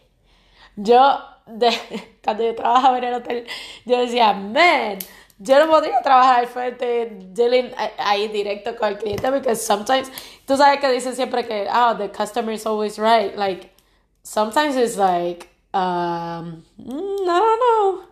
Yo, 0.75 1.19
de, 1.45 1.71
cuando 2.23 2.43
yo 2.43 2.55
trabajaba 2.55 2.97
en 2.97 3.03
el 3.05 3.13
hotel, 3.15 3.47
yo 3.85 3.97
decía, 3.99 4.33
man, 4.33 4.99
yo 5.43 5.57
no 5.59 5.71
podría 5.71 6.01
trabajar 6.01 6.41
al 6.41 6.47
frente 6.47 7.09
dealing 7.33 7.71
ahí 7.97 8.27
directo 8.27 8.75
con 8.75 8.89
el 8.89 8.97
cliente 8.99 9.31
porque 9.31 9.55
sometimes 9.55 10.11
tú 10.45 10.55
sabes 10.55 10.79
que 10.79 10.91
dicen 10.91 11.15
siempre 11.15 11.47
que 11.47 11.67
oh 11.73 11.97
the 11.97 12.11
customer 12.11 12.53
is 12.53 12.65
always 12.67 12.99
right. 12.99 13.35
Like 13.35 13.71
sometimes 14.21 14.75
it's 14.75 14.97
like 14.97 15.49
um 15.73 16.63
mm, 16.77 17.27
I 17.27 17.39
don't 17.39 17.59
know. 17.59 18.03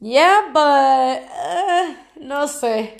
Yeah 0.00 0.50
but 0.52 1.22
uh, 1.30 1.94
no 2.20 2.48
sé. 2.48 2.96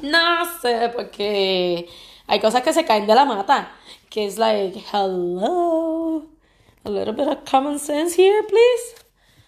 No 0.00 0.46
sé 0.62 0.90
porque 0.96 1.90
hay 2.26 2.40
cosas 2.40 2.62
que 2.62 2.72
se 2.72 2.86
caen 2.86 3.06
de 3.06 3.14
la 3.14 3.26
mata 3.26 3.70
que 4.08 4.24
es 4.24 4.38
like 4.38 4.82
hello 4.90 6.29
a 6.84 6.90
little 6.90 7.14
bit 7.14 7.28
of 7.28 7.44
common 7.44 7.78
sense 7.78 8.14
here 8.14 8.42
please 8.44 8.94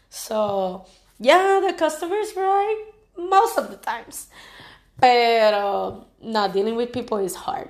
so 0.08 0.84
yeah, 1.22 1.60
the 1.64 1.72
customer's 1.74 2.34
right 2.36 2.92
most 3.16 3.56
of 3.56 3.70
the 3.70 3.76
times. 3.76 4.28
Pero, 5.00 6.06
no, 6.20 6.48
dealing 6.48 6.76
with 6.76 6.92
people 6.92 7.18
is 7.18 7.36
hard. 7.36 7.68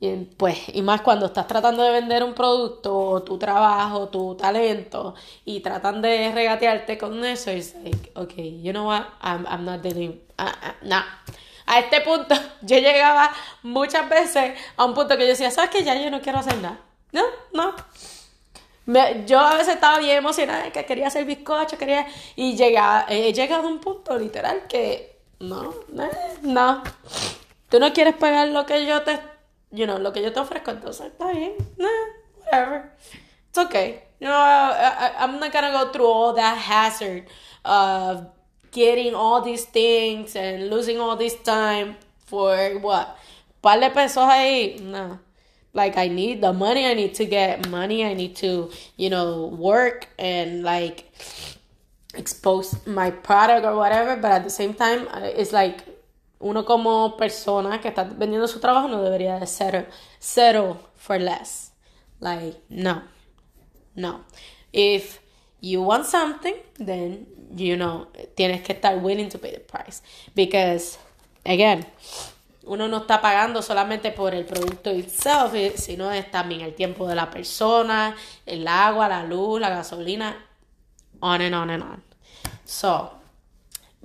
Y, 0.00 0.26
pues, 0.36 0.68
y 0.74 0.82
más 0.82 1.02
cuando 1.02 1.26
estás 1.26 1.46
tratando 1.46 1.82
de 1.82 1.92
vender 1.92 2.24
un 2.24 2.34
producto, 2.34 2.96
o 2.96 3.22
tu 3.22 3.38
trabajo, 3.38 4.08
tu 4.08 4.34
talento, 4.34 5.14
y 5.44 5.60
tratan 5.60 6.02
de 6.02 6.32
regatearte 6.32 6.98
con 6.98 7.24
eso, 7.24 7.50
es 7.50 7.74
like, 7.84 8.10
okay, 8.14 8.60
you 8.62 8.72
know 8.72 8.86
what, 8.86 9.04
I'm, 9.22 9.46
I'm 9.46 9.64
not 9.64 9.82
dealing, 9.82 10.20
uh, 10.38 10.50
uh. 10.82 11.02
A 11.66 11.78
este 11.78 12.00
punto, 12.00 12.34
yo 12.62 12.78
llegaba 12.78 13.30
muchas 13.62 14.08
veces 14.08 14.58
a 14.76 14.84
un 14.84 14.94
punto 14.94 15.16
que 15.16 15.22
yo 15.22 15.28
decía, 15.28 15.50
¿sabes 15.50 15.70
qué? 15.70 15.84
Ya 15.84 15.94
yo 15.94 16.10
no 16.10 16.20
quiero 16.20 16.38
hacer 16.38 16.56
nada. 16.58 16.80
No, 17.12 17.22
no 17.52 17.73
yo 19.26 19.40
a 19.40 19.54
veces 19.54 19.74
estaba 19.74 19.98
bien 19.98 20.16
emocionada 20.16 20.70
que 20.70 20.84
quería 20.84 21.08
hacer 21.08 21.24
bizcocho, 21.24 21.78
quería... 21.78 22.06
Y 22.36 22.56
llega, 22.56 23.06
he 23.08 23.32
llegado 23.32 23.68
a 23.68 23.70
un 23.70 23.80
punto 23.80 24.18
literal 24.18 24.66
que 24.68 25.18
no, 25.40 25.74
no, 25.88 26.08
no. 26.42 26.82
Tú 27.68 27.78
no 27.80 27.92
quieres 27.92 28.14
pagar 28.14 28.48
lo 28.48 28.66
que 28.66 28.86
yo 28.86 29.02
te... 29.02 29.18
You 29.70 29.86
know, 29.86 29.98
lo 29.98 30.12
que 30.12 30.22
yo 30.22 30.32
te 30.32 30.38
ofrezco, 30.38 30.70
entonces 30.70 31.06
está 31.06 31.28
bien. 31.32 31.54
Whatever. 32.44 32.92
It's 33.48 33.58
okay. 33.58 34.02
You 34.20 34.28
know, 34.28 34.38
I'm 34.38 35.40
not 35.40 35.52
gonna 35.52 35.72
go 35.72 35.90
through 35.90 36.06
all 36.06 36.34
that 36.34 36.56
hazard 36.56 37.26
of 37.64 38.26
getting 38.70 39.14
all 39.14 39.40
these 39.42 39.64
things 39.64 40.36
and 40.36 40.70
losing 40.70 41.00
all 41.00 41.16
this 41.16 41.34
time 41.42 41.96
for 42.26 42.56
what? 42.80 43.16
Par 43.60 43.80
de 43.80 43.90
pesos 43.90 44.24
ahí. 44.28 44.80
No. 44.80 45.18
Like 45.74 45.98
i 45.98 46.08
need 46.08 46.40
the 46.40 46.52
money 46.52 46.86
i 46.86 46.94
need 46.94 47.14
to 47.14 47.26
get 47.26 47.68
money 47.68 48.04
i 48.04 48.14
need 48.14 48.34
to 48.34 48.70
you 48.96 49.10
know 49.10 49.46
work 49.48 50.08
and 50.18 50.62
like 50.62 51.12
expose 52.14 52.86
my 52.86 53.10
product 53.10 53.66
or 53.66 53.76
whatever 53.76 54.16
but 54.16 54.30
at 54.30 54.44
the 54.44 54.50
same 54.50 54.72
time 54.72 55.06
uh, 55.08 55.20
it's 55.20 55.52
like 55.52 55.84
uno 56.44 56.64
como 56.64 57.16
persona 57.16 57.80
que 57.80 57.88
está 57.88 58.04
vendiendo 58.04 58.46
su 58.46 58.60
trabajo 58.60 58.88
no 58.88 59.02
debería 59.02 59.40
de 59.40 59.46
settle, 59.46 59.86
settle 60.18 60.76
for 60.94 61.18
less. 61.18 61.72
Like 62.20 62.56
no 62.68 63.02
no. 63.96 64.24
If 64.72 65.20
you 65.60 65.82
want 65.82 66.06
something 66.06 66.54
then 66.78 67.26
you 67.56 67.76
know 67.76 68.08
tienes 68.36 68.62
que 68.62 68.74
estar 68.74 69.00
willing 69.00 69.28
to 69.30 69.38
pay 69.38 69.52
the 69.52 69.60
price. 69.60 70.02
Because 70.34 70.98
again 71.46 71.86
uno 72.66 72.88
no 72.88 72.98
está 72.98 73.20
pagando 73.20 73.62
solamente 73.62 74.10
por 74.10 74.34
el 74.34 74.44
producto 74.44 74.90
itself, 74.92 75.54
eh, 75.54 75.74
sino 75.76 76.10
es 76.12 76.30
también 76.30 76.62
el 76.62 76.74
tiempo 76.74 77.06
de 77.06 77.14
la 77.14 77.30
persona, 77.30 78.16
el 78.46 78.66
agua, 78.66 79.08
la 79.08 79.24
luz, 79.24 79.60
la 79.60 79.70
gasolina, 79.70 80.46
on 81.20 81.40
and 81.40 81.54
on 81.54 81.70
and 81.70 81.82
on. 81.82 82.04
So, 82.64 83.12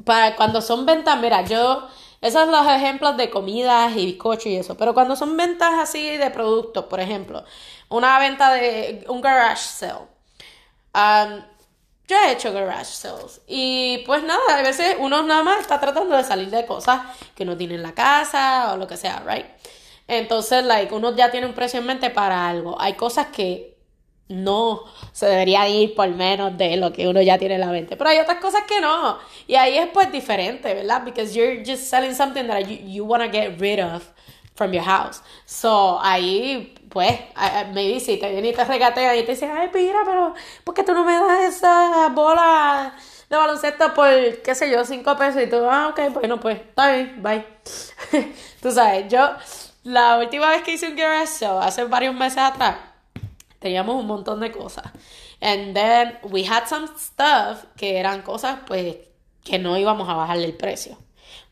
para 0.03 0.35
cuando 0.35 0.61
son 0.61 0.85
ventas, 0.85 1.19
mira, 1.19 1.43
yo, 1.43 1.87
esos 2.21 2.41
son 2.41 2.51
los 2.51 2.67
ejemplos 2.67 3.17
de 3.17 3.29
comidas 3.29 3.95
y 3.95 4.05
bizcocho 4.05 4.49
y 4.49 4.55
eso, 4.55 4.75
pero 4.75 4.93
cuando 4.93 5.15
son 5.15 5.35
ventas 5.37 5.73
así 5.79 6.17
de 6.17 6.29
productos, 6.29 6.85
por 6.85 6.99
ejemplo, 6.99 7.43
una 7.89 8.19
venta 8.19 8.53
de 8.53 9.05
un 9.07 9.21
garage 9.21 9.63
sale, 9.63 9.99
um, 10.93 11.41
yo 12.09 12.17
he 12.17 12.31
hecho 12.31 12.51
garage 12.51 12.85
sales. 12.85 13.41
Y 13.47 13.99
pues 14.05 14.23
nada, 14.23 14.41
a 14.49 14.61
veces 14.63 14.97
uno 14.99 15.21
nada 15.21 15.43
más 15.43 15.61
está 15.61 15.79
tratando 15.79 16.17
de 16.17 16.23
salir 16.23 16.49
de 16.49 16.65
cosas 16.65 17.01
que 17.35 17.45
no 17.45 17.55
tiene 17.55 17.75
en 17.75 17.83
la 17.83 17.93
casa 17.93 18.73
o 18.73 18.77
lo 18.77 18.87
que 18.87 18.97
sea, 18.97 19.23
right? 19.25 19.45
Entonces, 20.07 20.65
like, 20.65 20.93
uno 20.93 21.15
ya 21.15 21.29
tiene 21.29 21.45
un 21.45 21.53
precio 21.53 21.79
en 21.79 21.85
mente 21.85 22.09
para 22.09 22.49
algo. 22.49 22.75
Hay 22.81 22.93
cosas 22.93 23.27
que 23.27 23.77
no 24.27 24.83
se 25.11 25.27
debería 25.27 25.69
ir 25.69 25.93
por 25.93 26.09
menos 26.09 26.57
de 26.57 26.77
lo 26.77 26.91
que 26.91 27.07
uno 27.07 27.21
ya 27.21 27.37
tiene 27.37 27.55
en 27.55 27.61
la 27.61 27.67
mente. 27.67 27.95
Pero 27.95 28.09
hay 28.09 28.17
otras 28.17 28.39
cosas 28.39 28.63
que 28.67 28.81
no. 28.81 29.19
Y 29.45 29.55
ahí 29.55 29.77
es 29.77 29.87
pues 29.93 30.11
diferente, 30.11 30.73
¿verdad? 30.73 31.03
Because 31.05 31.35
you're 31.35 31.63
just 31.63 31.83
selling 31.83 32.15
something 32.15 32.47
that 32.47 32.61
you, 32.61 32.77
you 32.87 33.05
want 33.05 33.23
to 33.23 33.29
get 33.31 33.59
rid 33.59 33.79
of 33.79 34.03
from 34.59 34.73
your 34.73 34.83
house. 34.83 35.21
So, 35.45 35.99
ahí, 36.01 36.75
pues, 36.89 37.17
maybe 37.73 37.99
si 37.99 38.17
te 38.17 38.29
viene 38.29 38.49
y 38.49 38.53
te 38.53 38.61
y 38.61 39.23
te 39.23 39.31
dice, 39.31 39.45
ay, 39.45 39.69
mira, 39.73 39.99
pero, 40.05 40.33
¿por 40.65 40.75
qué 40.75 40.83
tú 40.83 40.93
no 40.93 41.05
me 41.05 41.13
das 41.13 41.55
esa 41.55 41.98
bola 42.09 42.95
de 43.29 43.37
baloncesto 43.37 43.93
por, 43.93 44.09
qué 44.41 44.55
sé 44.55 44.69
yo, 44.69 44.83
cinco 44.85 45.15
pesos? 45.17 45.41
Y 45.43 45.47
tú, 45.47 45.57
ah, 45.69 45.89
ok, 45.89 46.13
bueno, 46.13 46.39
pues, 46.39 46.59
está 46.59 46.91
bien, 46.91 47.21
bye. 47.21 47.45
tú 48.61 48.71
sabes, 48.71 49.11
yo, 49.11 49.29
la 49.83 50.17
última 50.17 50.49
vez 50.49 50.63
que 50.63 50.73
hice 50.73 50.89
un 50.89 50.95
garage 50.95 51.45
hace 51.45 51.83
varios 51.85 52.13
meses 52.15 52.39
atrás, 52.39 52.77
teníamos 53.59 53.95
un 53.95 54.07
montón 54.07 54.39
de 54.39 54.51
cosas. 54.51 54.85
And 55.41 55.73
then 55.73 56.17
we 56.23 56.45
had 56.45 56.67
some 56.67 56.87
stuff 56.97 57.65
que 57.77 57.97
eran 57.97 58.21
cosas, 58.23 58.59
pues, 58.67 58.97
que 59.43 59.59
no 59.59 59.77
íbamos 59.77 60.09
a 60.09 60.13
bajarle 60.13 60.45
el 60.45 60.55
precio. 60.55 60.97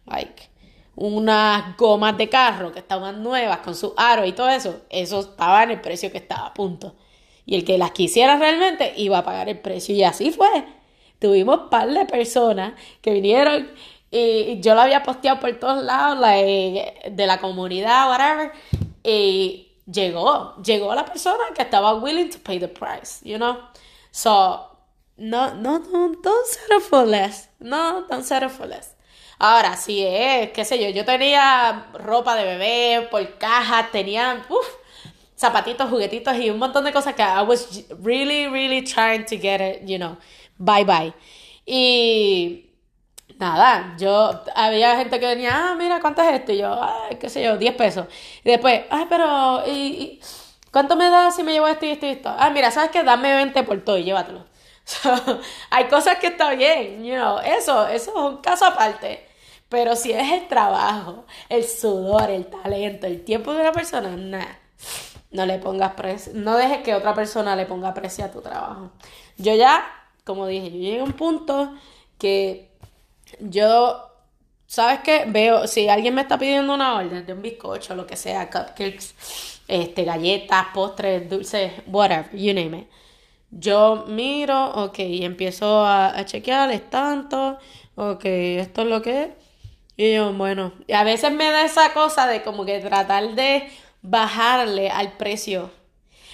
Like, 0.06 0.50
unas 0.96 1.78
gomas 1.78 2.18
de 2.18 2.28
carro 2.28 2.72
que 2.72 2.80
estaban 2.80 3.24
nuevas 3.24 3.60
con 3.60 3.76
su 3.76 3.94
aro 3.98 4.26
y 4.26 4.34
todo 4.34 4.50
eso, 4.50 4.82
eso 4.90 5.20
estaba 5.20 5.64
en 5.64 5.72
el 5.72 5.82
precio 5.82 6.12
que 6.12 6.18
estaba 6.18 6.54
punto. 6.54 6.96
Y 7.48 7.56
el 7.56 7.66
que 7.66 7.80
las 7.80 7.92
quisiera 7.92 8.38
realmente 8.38 8.94
iba 8.98 9.18
a 9.18 9.24
pagar 9.24 9.50
el 9.50 9.58
precio. 9.58 9.96
Y 9.96 10.04
así 10.04 10.30
fue. 10.30 10.66
Tuvimos 11.18 11.62
un 11.62 11.70
par 11.70 11.90
de 11.90 12.06
personas 12.06 12.74
que 13.02 13.12
vinieron 13.12 13.68
y 14.12 14.60
yo 14.62 14.76
lo 14.76 14.82
había 14.82 15.04
posteado 15.04 15.40
por 15.40 15.54
todos 15.60 15.84
lados, 15.84 16.20
de 16.20 17.26
la 17.26 17.40
comunidad, 17.40 18.10
whatever. 18.10 18.52
Y 19.04 19.68
llegó, 19.92 20.56
llegó 20.62 20.94
la 20.94 21.06
persona 21.06 21.44
que 21.56 21.62
estaba 21.62 21.96
willing 21.96 22.30
to 22.30 22.38
pay 22.40 22.60
the 22.60 22.68
price, 22.68 23.20
you 23.24 23.38
know? 23.38 23.58
So, 24.12 24.70
no, 25.18 25.56
no, 25.56 25.80
no, 25.80 26.12
don't 26.22 26.46
settle 26.46 26.82
for 26.82 27.06
less. 27.08 27.50
No, 27.60 28.06
don't 28.08 28.24
settle 28.24 28.50
for 28.50 28.68
less. 28.68 28.96
Ahora, 29.40 29.76
sí 29.78 30.04
es, 30.04 30.52
qué 30.52 30.66
sé 30.66 30.80
yo, 30.80 30.90
yo 30.90 31.06
tenía 31.06 31.90
ropa 31.94 32.36
de 32.36 32.44
bebé 32.44 33.08
por 33.12 33.38
caja, 33.38 33.90
tenía, 33.92 34.46
uff, 34.50 34.68
zapatitos, 35.38 35.90
juguetitos 35.90 36.36
y 36.38 36.50
un 36.50 36.58
montón 36.58 36.84
de 36.84 36.92
cosas 36.92 37.14
que 37.14 37.22
I 37.22 37.44
was 37.48 37.86
really, 38.04 38.48
really 38.48 38.84
trying 38.84 39.26
to 39.26 39.38
get 39.38 39.62
it, 39.62 39.88
you 39.88 39.98
know, 39.98 40.18
bye 40.58 40.84
bye. 40.84 41.14
Y 41.66 42.72
nada, 43.38 43.96
yo, 44.00 44.42
había 44.56 44.98
gente 44.98 45.20
que 45.20 45.26
venía, 45.28 45.52
ah, 45.54 45.76
mira, 45.76 46.00
¿cuánto 46.02 46.22
es 46.22 46.34
esto? 46.34 46.52
Y 46.54 46.58
yo, 46.60 46.82
ay, 46.82 47.18
qué 47.18 47.30
sé 47.30 47.44
yo, 47.44 47.58
10 47.58 47.76
pesos. 47.76 48.08
Y 48.44 48.50
después, 48.50 48.82
ay, 48.90 49.06
pero, 49.10 49.64
¿y, 49.68 50.20
cuánto 50.72 50.96
me 50.96 51.10
da 51.10 51.32
si 51.32 51.44
me 51.44 51.54
llevo 51.54 51.68
esto 51.68 51.86
y 51.86 51.90
esto 51.90 52.06
y 52.08 52.10
esto? 52.10 52.34
Ah, 52.38 52.50
mira, 52.50 52.72
¿sabes 52.72 52.92
qué? 52.92 53.04
Dame 53.04 53.34
20 53.36 53.64
por 53.64 53.84
todo 53.84 53.98
y 53.98 54.04
llévatelo. 54.06 54.46
hay 55.70 55.86
cosas 55.86 56.18
que 56.20 56.28
está 56.28 56.52
bien, 56.52 57.04
you 57.04 57.16
know, 57.16 57.40
eso, 57.40 57.88
eso 57.88 58.12
es 58.12 58.16
un 58.16 58.38
caso 58.38 58.66
aparte. 58.66 59.28
Pero 59.70 59.96
si 59.96 60.14
es 60.14 60.32
el 60.32 60.48
trabajo, 60.48 61.26
el 61.50 61.64
sudor, 61.66 62.30
el 62.30 62.48
talento, 62.48 63.06
el 63.06 63.24
tiempo 63.26 63.54
de 63.54 63.62
una 63.62 63.74
persona, 63.74 64.10
nada. 64.16 64.60
No 65.38 65.46
le 65.46 65.60
pongas 65.60 65.94
precio, 65.94 66.32
no 66.34 66.58
dejes 66.58 66.80
que 66.80 66.96
otra 66.96 67.14
persona 67.14 67.56
le 67.56 67.68
ponga 67.68 67.94
precio 67.94 68.26
a 68.26 68.32
tu 68.32 68.42
trabajo. 68.42 68.90
Yo 69.38 69.54
ya, 69.54 69.86
como 70.24 70.48
dije, 70.48 70.72
yo 70.72 70.80
llegué 70.80 71.00
a 71.00 71.04
un 71.04 71.14
punto 71.14 71.76
que 72.18 72.72
yo, 73.40 74.02
¿sabes 74.66 75.02
qué? 75.02 75.26
Veo, 75.28 75.68
si 75.68 75.90
alguien 75.90 76.16
me 76.16 76.22
está 76.22 76.40
pidiendo 76.40 76.74
una 76.74 76.96
orden 76.96 77.24
de 77.24 77.34
un 77.34 77.44
bizcocho, 77.44 77.94
lo 77.94 78.08
que 78.08 78.16
sea, 78.16 78.50
cupcakes, 78.50 79.14
este, 79.68 80.04
galletas, 80.06 80.70
postres, 80.74 81.30
dulces, 81.30 81.72
whatever, 81.86 82.36
you 82.36 82.56
name 82.56 82.80
it. 82.80 82.88
Yo 83.52 84.06
miro, 84.08 84.72
ok, 84.86 84.98
y 84.98 85.24
empiezo 85.24 85.86
a, 85.86 86.18
a 86.18 86.26
chequear, 86.26 86.80
tanto, 86.90 87.60
ok, 87.94 88.26
esto 88.26 88.82
es 88.82 88.88
lo 88.88 89.04
que 89.04 89.24
es. 89.24 89.30
Y 89.98 90.16
yo, 90.16 90.34
bueno, 90.34 90.74
y 90.88 90.94
a 90.94 91.04
veces 91.04 91.32
me 91.32 91.52
da 91.52 91.64
esa 91.64 91.94
cosa 91.94 92.26
de 92.26 92.42
como 92.42 92.66
que 92.66 92.80
tratar 92.80 93.36
de 93.36 93.70
bajarle 94.10 94.90
al 94.90 95.14
precio. 95.18 95.70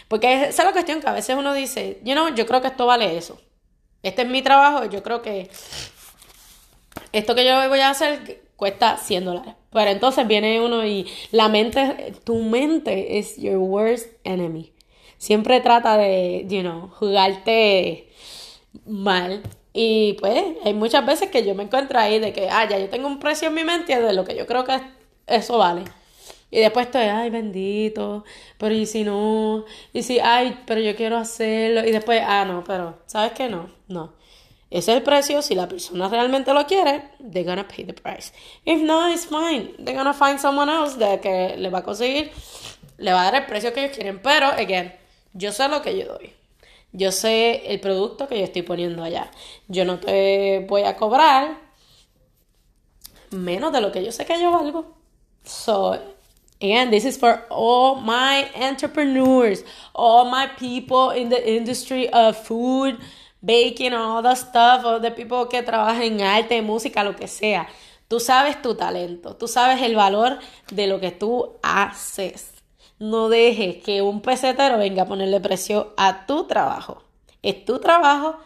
Porque 0.08 0.34
esa 0.34 0.62
es 0.62 0.66
la 0.66 0.72
cuestión 0.72 1.02
que 1.02 1.08
a 1.08 1.14
veces 1.14 1.36
uno 1.36 1.54
dice, 1.54 2.00
you 2.04 2.14
know, 2.14 2.34
yo 2.34 2.46
creo 2.46 2.62
que 2.62 2.68
esto 2.68 2.86
vale 2.86 3.18
eso. 3.18 3.40
Este 4.04 4.24
es 4.24 4.28
mi 4.28 4.42
trabajo, 4.42 4.86
yo 4.86 5.02
creo 5.02 5.22
que 5.22 5.50
esto 7.12 7.36
que 7.36 7.46
yo 7.46 7.68
voy 7.70 7.80
a 7.80 7.90
hacer 7.90 8.42
cuesta 8.56 8.98
100 8.98 9.26
dólares. 9.26 9.56
Pero 9.72 9.90
entonces 9.90 10.28
viene 10.28 10.62
uno 10.62 10.86
y 10.86 11.10
la 11.32 11.50
mente, 11.50 12.14
tu 12.24 12.36
mente 12.44 13.18
es 13.18 13.38
your 13.38 13.58
worst 13.58 14.08
enemy. 14.24 14.72
Siempre 15.18 15.62
trata 15.62 15.98
de, 15.98 16.46
you 16.48 16.62
know, 16.62 16.90
jugarte 16.90 18.10
mal. 18.86 19.42
Y 19.74 20.14
pues 20.20 20.44
hay 20.64 20.74
muchas 20.74 21.06
veces 21.06 21.30
que 21.30 21.44
yo 21.44 21.56
me 21.56 21.64
encuentro 21.64 22.00
ahí 22.00 22.20
de 22.20 22.34
que, 22.34 22.50
ah, 22.50 22.68
ya 22.70 22.78
yo 22.78 22.90
tengo 22.90 23.08
un 23.08 23.20
precio 23.20 23.48
en 23.48 23.56
mi 23.56 23.64
mente 23.64 24.00
de 24.00 24.14
lo 24.14 24.26
que 24.26 24.36
yo 24.36 24.46
creo 24.46 24.64
que 24.64 24.80
eso 25.26 25.58
vale. 25.58 25.86
Y 26.54 26.60
después 26.60 26.86
estoy, 26.86 27.06
ay, 27.06 27.32
bendito, 27.32 28.24
pero 28.60 28.76
y 28.76 28.86
si 28.86 29.04
no, 29.04 29.66
y 29.92 30.04
si, 30.04 30.20
ay, 30.20 30.62
pero 30.68 30.80
yo 30.82 30.96
quiero 30.96 31.18
hacerlo. 31.18 31.84
Y 31.84 31.90
después, 31.92 32.22
ah, 32.24 32.46
no, 32.46 32.64
pero, 32.64 33.00
¿sabes 33.08 33.32
qué? 33.32 33.50
No, 33.50 33.72
no. 33.88 34.14
Ese 34.70 34.92
es 34.92 34.98
el 34.98 35.04
precio. 35.04 35.42
Si 35.42 35.56
la 35.56 35.68
persona 35.68 36.08
realmente 36.10 36.54
lo 36.54 36.68
quiere, 36.68 37.10
they're 37.18 37.44
gonna 37.44 37.68
pay 37.68 37.86
the 37.86 37.94
price. 37.94 38.32
If 38.66 38.84
not, 38.84 39.12
it's 39.12 39.26
fine. 39.26 39.74
They're 39.80 39.98
gonna 39.98 40.14
find 40.14 40.40
someone 40.40 40.72
else 40.72 40.96
de 41.00 41.20
que 41.22 41.58
le 41.58 41.72
va 41.72 41.80
a 41.80 41.84
conseguir, 41.84 42.32
le 43.00 43.12
va 43.12 43.22
a 43.22 43.32
dar 43.32 43.42
el 43.42 43.46
precio 43.48 43.74
que 43.74 43.86
ellos 43.86 43.96
quieren. 43.98 44.22
Pero, 44.22 44.46
again, 44.46 44.94
yo 45.34 45.52
sé 45.52 45.68
lo 45.70 45.82
que 45.82 45.98
yo 45.98 46.06
doy. 46.06 46.34
Yo 46.92 47.12
sé 47.12 47.64
el 47.74 47.80
producto 47.80 48.28
que 48.28 48.38
yo 48.38 48.44
estoy 48.44 48.62
poniendo 48.62 49.04
allá. 49.04 49.32
Yo 49.68 49.86
no 49.86 50.00
te 50.00 50.64
voy 50.70 50.84
a 50.84 50.98
cobrar 50.98 51.58
menos 53.32 53.74
de 53.74 53.82
lo 53.82 53.92
que 53.92 54.06
yo 54.06 54.12
sé 54.12 54.24
que 54.28 54.40
yo 54.40 54.52
valgo. 54.52 54.94
So, 55.44 56.00
again, 56.64 56.92
this 56.92 57.06
is 57.06 57.18
for 57.18 57.44
all 57.50 57.96
my 57.96 58.50
entrepreneurs, 58.56 59.64
all 59.94 60.30
my 60.30 60.48
people 60.48 61.12
in 61.12 61.30
the 61.30 61.56
industry 61.56 62.10
of 62.10 62.38
food, 62.38 62.98
baking, 63.44 63.94
all 63.94 64.22
the 64.22 64.36
stuff, 64.36 64.86
all 64.86 65.00
the 65.00 65.12
people 65.12 65.48
que 65.48 65.62
trabajan 65.62 66.04
en 66.04 66.22
arte, 66.22 66.62
música, 66.62 67.04
lo 67.04 67.16
que 67.16 67.28
sea. 67.28 67.68
Tú 68.08 68.20
sabes 68.20 68.62
tu 68.62 68.76
talento, 68.76 69.36
tú 69.36 69.48
sabes 69.48 69.82
el 69.82 69.96
valor 69.96 70.40
de 70.72 70.88
lo 70.88 71.00
que 71.00 71.12
tú 71.12 71.58
haces. 71.62 72.54
No 73.00 73.28
dejes 73.28 73.84
que 73.84 74.02
un 74.02 74.22
pesetero 74.22 74.78
venga 74.78 75.04
a 75.04 75.06
ponerle 75.06 75.40
precio 75.42 75.94
a 75.98 76.26
tu 76.26 76.46
trabajo. 76.46 77.04
Es 77.42 77.66
tu 77.66 77.80
trabajo, 77.80 78.38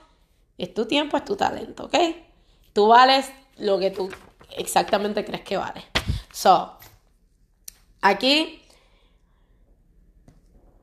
es 0.58 0.74
tu 0.74 0.86
tiempo, 0.86 1.18
es 1.18 1.26
tu 1.26 1.36
talento, 1.36 1.86
¿ok? 1.86 1.96
Tú 2.74 2.88
vales 2.88 3.32
lo 3.58 3.78
que 3.78 3.92
tú 3.92 4.10
exactamente 4.56 5.24
crees 5.24 5.44
que 5.44 5.58
vale. 5.58 5.84
So, 6.32 6.77
aquí 8.10 8.62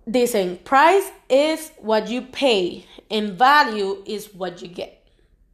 dicen, 0.06 0.58
price 0.64 1.12
is 1.28 1.72
what 1.80 2.06
you 2.06 2.22
pay 2.30 2.86
and 3.10 3.38
value 3.38 4.02
is 4.06 4.30
what 4.34 4.56
you 4.56 4.68
get. 4.68 5.02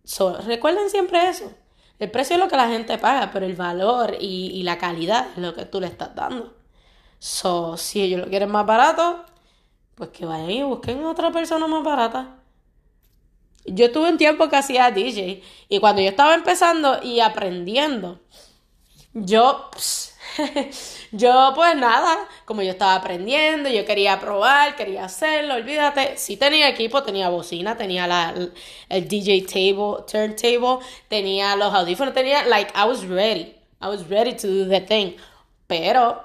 So, 0.05 0.39
recuerden 0.43 0.91
siempre 0.91 1.29
eso. 1.29 1.53
El 1.99 2.11
precio 2.11 2.35
es 2.37 2.41
lo 2.41 2.49
que 2.49 2.57
la 2.57 2.69
gente 2.69 2.97
paga, 2.99 3.31
pero 3.31 3.45
el 3.45 3.55
valor 3.55 4.17
y, 4.19 4.63
la 4.63 4.79
calidad 4.79 5.29
es 5.37 5.39
lo 5.39 5.55
que 5.55 5.67
tú 5.67 5.81
le 5.81 5.87
estás 5.87 6.15
dando. 6.15 6.57
So, 7.19 7.77
si 7.77 8.01
ellos 8.01 8.21
lo 8.21 8.29
quieren 8.29 8.51
más 8.51 8.65
barato, 8.65 9.25
pues 9.95 10.09
que 10.11 10.25
vayan 10.25 10.51
y 10.51 10.63
busquen 10.63 11.05
otra 11.05 11.31
persona 11.31 11.67
más 11.67 11.85
barata. 11.85 12.39
Yo 13.67 13.93
tuve 13.93 14.11
un 14.11 14.17
tiempo 14.17 14.49
que 14.49 14.57
hacía 14.57 14.91
DJ 14.91 15.43
y 15.69 15.79
cuando 15.79 16.01
yo 16.01 16.09
estaba 16.09 16.35
empezando 16.35 17.03
y 17.03 17.21
aprendiendo, 17.21 18.19
yo, 19.13 19.69
yo 21.13 21.53
pues 21.55 21.77
nada, 21.77 22.29
como 22.45 22.63
yo 22.63 22.71
estaba 22.71 22.95
aprendiendo, 22.95 23.69
yo 23.69 23.85
quería 23.85 24.19
probar, 24.21 24.77
quería 24.77 25.05
hacerlo, 25.05 25.55
olvídate, 25.55 26.17
sí 26.17 26.37
tenía 26.37 26.69
equipo, 26.69 27.03
tenía 27.03 27.29
bocina, 27.29 27.77
tenía 27.77 28.07
la, 28.07 28.35
el 28.89 29.09
DJ 29.09 29.43
table, 29.43 30.05
turntable, 30.11 30.85
tenía 31.09 31.57
los 31.57 31.73
audífonos, 31.75 32.15
tenía, 32.15 32.45
like, 32.47 32.73
I 32.75 32.85
was 32.89 33.05
ready, 33.07 33.55
I 33.81 33.89
was 33.89 34.09
ready 34.09 34.35
to 34.35 34.47
do 34.47 34.69
the 34.69 34.81
thing, 34.81 35.17
pero 35.67 36.25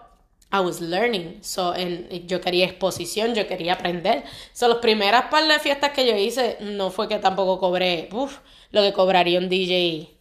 I 0.51 0.59
was 0.59 0.79
learning. 0.79 1.39
So, 1.41 1.75
en, 1.75 2.27
yo 2.27 2.39
quería 2.39 2.65
exposición, 2.65 3.35
yo 3.35 3.47
quería 3.47 3.73
aprender. 3.73 4.23
So, 4.53 4.67
las 4.67 4.77
primeras 4.77 5.25
par 5.25 5.47
de 5.47 5.59
fiestas 5.59 5.91
que 5.91 6.05
yo 6.05 6.15
hice, 6.15 6.57
no 6.61 6.91
fue 6.91 7.07
que 7.07 7.19
tampoco 7.19 7.59
cobré 7.59 8.09
lo 8.71 8.81
que 8.81 8.93
cobraría 8.93 9.39
un 9.39 9.49
DJ 9.49 10.11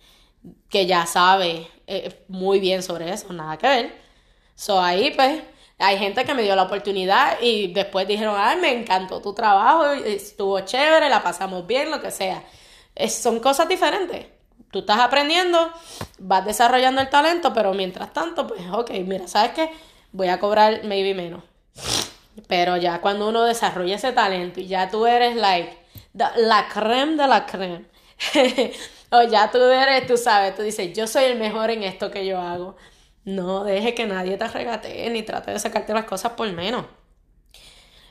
que 0.68 0.86
ya 0.86 1.06
sabe 1.06 1.68
eh, 1.86 2.24
muy 2.28 2.60
bien 2.60 2.82
sobre 2.82 3.12
eso, 3.12 3.32
nada 3.32 3.56
que 3.58 3.66
ver. 3.66 3.94
So, 4.54 4.80
ahí 4.80 5.12
pues, 5.14 5.42
hay 5.78 5.98
gente 5.98 6.24
que 6.24 6.34
me 6.34 6.42
dio 6.42 6.54
la 6.56 6.64
oportunidad 6.64 7.38
y 7.40 7.72
después 7.72 8.06
dijeron, 8.06 8.36
ay, 8.38 8.58
me 8.58 8.72
encantó 8.72 9.20
tu 9.20 9.34
trabajo, 9.34 9.86
estuvo 9.92 10.60
chévere, 10.60 11.08
la 11.08 11.22
pasamos 11.22 11.66
bien, 11.66 11.90
lo 11.90 12.00
que 12.00 12.10
sea. 12.10 12.42
son 13.08 13.40
cosas 13.40 13.68
diferentes. 13.68 14.26
Tú 14.70 14.80
estás 14.80 14.98
aprendiendo, 14.98 15.70
vas 16.18 16.44
desarrollando 16.44 17.00
el 17.00 17.08
talento, 17.08 17.52
pero 17.52 17.74
mientras 17.74 18.12
tanto, 18.12 18.46
pues, 18.46 18.60
ok, 18.72 18.90
mira, 19.04 19.28
¿sabes 19.28 19.52
qué? 19.52 19.70
voy 20.14 20.28
a 20.28 20.38
cobrar 20.38 20.84
maybe 20.84 21.12
menos. 21.12 21.42
Pero 22.46 22.76
ya 22.78 23.00
cuando 23.00 23.28
uno 23.28 23.44
desarrolla 23.44 23.96
ese 23.96 24.12
talento 24.12 24.60
y 24.60 24.66
ya 24.66 24.88
tú 24.88 25.06
eres 25.06 25.36
like 25.36 25.76
la 26.14 26.68
creme 26.72 27.16
de 27.16 27.28
la 27.28 27.44
creme. 27.44 27.84
o 29.14 29.22
ya 29.22 29.50
tú 29.50 29.59
eres, 29.59 30.07
tú 30.07 30.16
sabes, 30.16 30.55
tú 30.57 30.62
dices, 30.62 30.92
yo 30.92 31.07
soy 31.07 31.24
el 31.24 31.38
mejor 31.38 31.70
en 31.70 31.83
esto 31.85 32.11
que 32.11 32.27
yo 32.27 32.40
hago. 32.40 32.77
No 33.24 33.64
deje 33.64 33.94
que 33.94 34.07
nadie 34.07 34.37
te 34.37 34.48
regatee 34.48 35.09
ni 35.11 35.22
trate 35.22 35.53
de 35.53 35.59
sacarte 35.59 35.94
las 35.94 36.05
cosas 36.05 36.33
por 36.33 36.50
menos. 36.53 36.85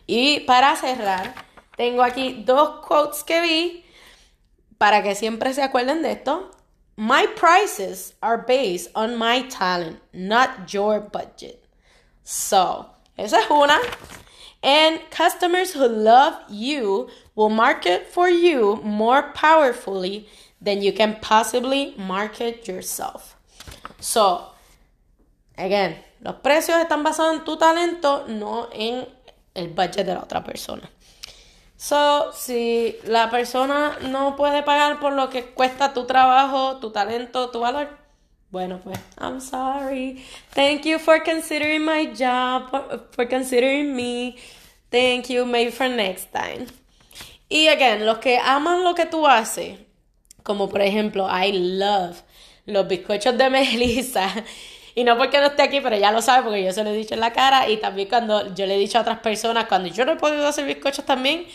Y 0.08 0.42
para 0.42 0.76
cerrar, 0.76 1.34
tengo 1.76 2.04
aquí 2.04 2.44
dos 2.46 2.86
quotes 2.86 3.24
que 3.24 3.42
vi 3.42 3.86
para 4.78 5.04
que 5.04 5.16
siempre 5.16 5.54
se 5.54 5.62
acuerden 5.62 6.02
de 6.02 6.13
esto. 6.13 6.52
My 6.96 7.28
prices 7.36 8.16
are 8.22 8.44
based 8.48 8.92
on 8.96 9.18
my 9.18 9.48
talent, 9.50 10.00
not 10.13 10.68
your 10.72 11.00
budget. 11.00 11.66
So, 12.24 12.89
esa 13.18 13.39
es 13.39 13.50
una. 13.50 13.80
And 14.62 15.02
customers 15.10 15.74
who 15.74 15.88
love 15.88 16.36
you 16.50 17.10
will 17.36 17.50
market 17.50 18.08
for 18.08 18.30
you 18.30 18.80
more 18.84 19.34
powerfully 19.34 20.30
than 20.63 20.82
you 20.82 20.93
can 20.93 21.19
possibly 21.21 21.93
market 21.97 22.67
yourself. 22.67 23.36
So, 23.99 24.54
again, 25.58 25.97
los 26.21 26.36
precios 26.36 26.78
están 26.80 27.04
basados 27.04 27.34
en 27.36 27.43
tu 27.43 27.58
talento, 27.58 28.26
no 28.28 28.69
en 28.71 29.08
el 29.54 29.67
budget 29.69 30.06
de 30.06 30.13
la 30.13 30.21
otra 30.21 30.43
persona. 30.43 30.89
So, 31.76 32.32
si 32.34 32.97
la 33.04 33.30
persona 33.30 33.97
no 34.02 34.36
puede 34.38 34.63
pagar 34.63 34.99
por 34.99 35.13
lo 35.13 35.30
que 35.30 35.54
cuesta 35.54 35.93
tu 35.93 36.06
trabajo, 36.06 36.78
tu 36.78 36.91
talento, 36.91 37.49
tu 37.49 37.60
valor, 37.60 38.04
Bueno, 38.54 38.80
pues, 38.84 38.99
I'm 39.17 39.41
sorry. 39.41 40.23
Thank 40.52 40.86
you 40.86 40.99
for 40.99 41.19
considering 41.19 41.84
my 41.86 42.13
job, 42.13 42.69
for 43.12 43.26
considering 43.26 43.95
me. 43.95 44.38
Thank 44.91 45.32
you, 45.32 45.43
maybe 45.43 45.71
for 45.71 45.89
next 45.89 46.32
time. 46.32 46.67
Y 47.49 47.67
again, 47.67 48.06
los 48.06 48.19
que 48.19 48.38
aman 48.38 48.84
lo 48.84 48.93
que 48.93 49.08
tú 49.08 49.26
haces, 49.26 49.80
como 50.43 50.69
por 50.69 50.82
ejemplo, 50.82 51.27
I 51.27 51.51
love 51.77 52.21
los 52.65 52.88
bizcochos 52.88 53.38
de 53.38 53.49
Melissa 53.49 54.32
Y 54.95 55.03
no 55.03 55.17
porque 55.17 55.39
no 55.39 55.47
esté 55.47 55.63
aquí, 55.63 55.82
pero 55.82 55.97
ya 55.97 56.12
lo 56.12 56.21
sabe 56.21 56.43
porque 56.43 56.63
yo 56.63 56.71
se 56.71 56.84
lo 56.84 56.91
he 56.91 56.95
dicho 56.95 57.15
en 57.15 57.19
la 57.19 57.34
cara. 57.34 57.67
Y 57.69 57.77
también 57.77 58.08
cuando 58.08 58.53
yo 58.53 58.65
le 58.67 58.75
he 58.75 58.77
dicho 58.77 58.99
a 58.99 59.01
otras 59.01 59.19
personas, 59.19 59.65
cuando 59.65 59.89
yo 59.89 60.06
no 60.06 60.13
he 60.13 60.15
podido 60.17 60.47
hacer 60.47 60.65
bizcochos 60.65 61.06
también, 61.06 61.47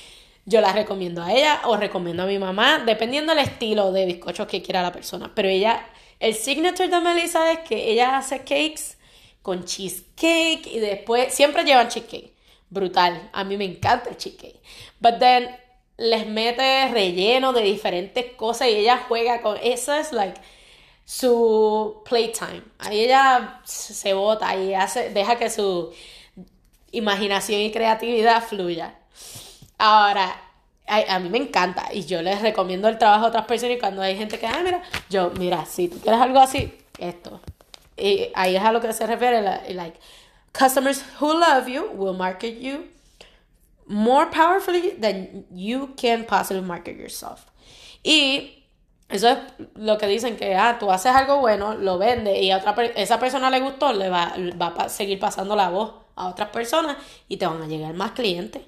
yo 0.44 0.60
las 0.60 0.74
recomiendo 0.74 1.22
a 1.22 1.32
ella 1.32 1.60
o 1.64 1.76
recomiendo 1.76 2.24
a 2.24 2.26
mi 2.26 2.38
mamá, 2.38 2.82
dependiendo 2.84 3.34
del 3.34 3.44
estilo 3.44 3.92
de 3.92 4.06
bizcochos 4.06 4.46
que 4.48 4.62
quiera 4.62 4.82
la 4.82 4.90
persona. 4.92 5.30
Pero 5.34 5.48
ella, 5.48 5.86
el 6.18 6.34
signature 6.34 6.88
de 6.88 7.00
Melissa 7.00 7.52
es 7.52 7.60
que 7.60 7.92
ella 7.92 8.18
hace 8.18 8.38
cakes 8.38 8.96
con 9.42 9.64
cheesecake 9.64 10.66
y 10.66 10.80
después 10.80 11.32
siempre 11.32 11.64
llevan 11.64 11.88
cheesecake. 11.88 12.34
Brutal. 12.70 13.30
A 13.32 13.44
mí 13.44 13.56
me 13.56 13.66
encanta 13.66 14.10
el 14.10 14.16
cheesecake. 14.16 14.60
But 15.00 15.20
then 15.20 15.48
les 15.98 16.26
mete 16.26 16.88
relleno 16.88 17.52
de 17.52 17.62
diferentes 17.62 18.32
cosas 18.34 18.68
y 18.68 18.76
ella 18.76 19.04
juega 19.08 19.42
con 19.42 19.58
eso 19.62 19.92
es 19.94 20.12
like 20.12 20.40
su 21.04 22.02
playtime. 22.04 22.62
Ahí 22.78 23.00
ella 23.00 23.60
se 23.64 24.14
bota 24.14 24.54
y 24.56 24.74
hace 24.74 25.10
deja 25.10 25.36
que 25.36 25.50
su 25.50 25.92
imaginación 26.92 27.60
y 27.60 27.72
creatividad 27.72 28.42
fluya. 28.42 28.94
Ahora, 29.78 30.34
a, 30.86 31.18
mí 31.18 31.28
me 31.30 31.38
encanta 31.38 31.88
y 31.92 32.04
yo 32.04 32.22
les 32.22 32.42
recomiendo 32.42 32.88
el 32.88 32.98
trabajo 32.98 33.26
a 33.26 33.28
otras 33.28 33.44
personas 33.46 33.76
y 33.76 33.80
cuando 33.80 34.02
hay 34.02 34.16
gente 34.16 34.38
que, 34.38 34.46
ah, 34.46 34.60
mira, 34.62 34.82
yo, 35.10 35.30
mira, 35.38 35.64
si 35.66 35.88
tú 35.88 35.98
quieres 35.98 36.20
algo 36.20 36.38
así, 36.38 36.72
esto. 36.98 37.40
Y 37.96 38.28
ahí 38.34 38.56
es 38.56 38.62
a 38.62 38.72
lo 38.72 38.80
que 38.80 38.92
se 38.92 39.06
refiere, 39.06 39.42
like, 39.74 39.98
customers 40.52 41.04
who 41.20 41.32
love 41.32 41.68
you 41.68 41.90
will 41.94 42.16
market 42.16 42.58
you 42.60 42.84
more 43.88 44.30
powerfully 44.30 44.94
than 45.00 45.46
you 45.50 45.94
can 45.96 46.24
possibly 46.24 46.62
market 46.62 46.96
yourself. 46.96 47.46
Y 48.02 48.64
eso 49.08 49.28
es 49.30 49.38
lo 49.74 49.96
que 49.96 50.06
dicen 50.06 50.36
que, 50.36 50.54
ah, 50.54 50.78
tú 50.78 50.90
haces 50.90 51.12
algo 51.12 51.38
bueno, 51.40 51.74
lo 51.74 51.98
vendes 51.98 52.40
y 52.40 52.50
a 52.50 52.58
otra 52.58 52.74
esa 52.94 53.18
persona 53.18 53.50
le 53.50 53.60
gustó, 53.60 53.92
le 53.92 54.10
va, 54.10 54.34
va 54.60 54.66
a 54.76 54.88
seguir 54.88 55.18
pasando 55.18 55.56
la 55.56 55.70
voz 55.70 55.94
a 56.14 56.28
otras 56.28 56.50
personas 56.50 56.96
y 57.28 57.38
te 57.38 57.46
van 57.46 57.62
a 57.62 57.66
llegar 57.66 57.94
más 57.94 58.12
clientes. 58.12 58.62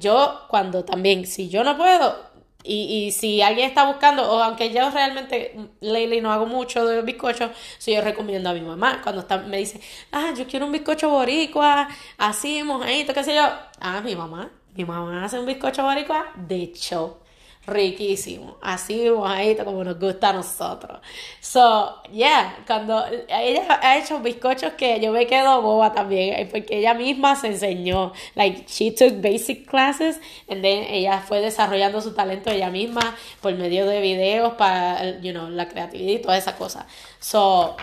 yo 0.00 0.42
cuando 0.48 0.84
también, 0.84 1.26
si 1.26 1.48
yo 1.48 1.64
no 1.64 1.76
puedo, 1.76 2.35
y, 2.66 3.06
y, 3.06 3.12
si 3.12 3.42
alguien 3.42 3.68
está 3.68 3.86
buscando, 3.86 4.30
o 4.30 4.42
aunque 4.42 4.72
yo 4.72 4.90
realmente, 4.90 5.56
lately 5.80 6.20
no 6.20 6.32
hago 6.32 6.46
mucho 6.46 6.84
de 6.86 7.02
bizcocho, 7.02 7.50
si 7.78 7.94
yo 7.94 8.00
recomiendo 8.00 8.50
a 8.50 8.54
mi 8.54 8.60
mamá. 8.60 9.00
Cuando 9.02 9.22
está, 9.22 9.38
me 9.38 9.58
dice, 9.58 9.80
ah, 10.12 10.32
yo 10.36 10.46
quiero 10.46 10.66
un 10.66 10.72
bizcocho 10.72 11.08
boricua, 11.10 11.88
así, 12.18 12.62
mojadito, 12.62 13.14
qué 13.14 13.24
sé 13.24 13.34
yo. 13.34 13.44
Ah, 13.80 14.00
mi 14.02 14.16
mamá, 14.16 14.50
mi 14.74 14.84
mamá 14.84 15.24
hace 15.24 15.38
un 15.38 15.46
bizcocho 15.46 15.82
boricua 15.82 16.26
de 16.36 16.72
show 16.74 17.25
riquísimo, 17.66 18.56
así 18.62 19.10
mojadito 19.10 19.64
como 19.64 19.82
nos 19.82 19.98
gusta 19.98 20.30
a 20.30 20.32
nosotros. 20.34 21.00
So, 21.40 22.02
yeah, 22.12 22.56
cuando 22.66 23.04
ella 23.28 23.80
ha 23.82 23.98
hecho 23.98 24.20
bizcochos 24.20 24.74
que 24.74 25.00
yo 25.00 25.12
me 25.12 25.26
quedo 25.26 25.62
boba 25.62 25.92
también, 25.92 26.38
eh, 26.38 26.46
porque 26.46 26.78
ella 26.78 26.94
misma 26.94 27.36
se 27.36 27.48
enseñó, 27.48 28.12
like, 28.34 28.64
she 28.68 28.92
took 28.92 29.20
basic 29.20 29.66
classes, 29.68 30.20
and 30.48 30.62
then 30.62 30.84
ella 30.88 31.20
fue 31.20 31.40
desarrollando 31.40 32.00
su 32.00 32.14
talento 32.14 32.50
ella 32.50 32.70
misma 32.70 33.16
por 33.40 33.54
medio 33.54 33.86
de 33.86 34.00
videos 34.00 34.54
para, 34.54 35.20
you 35.20 35.32
know, 35.32 35.48
la 35.48 35.68
creatividad 35.68 36.12
y 36.12 36.22
toda 36.22 36.36
esa 36.38 36.56
cosa. 36.56 36.86
So, 37.20 37.76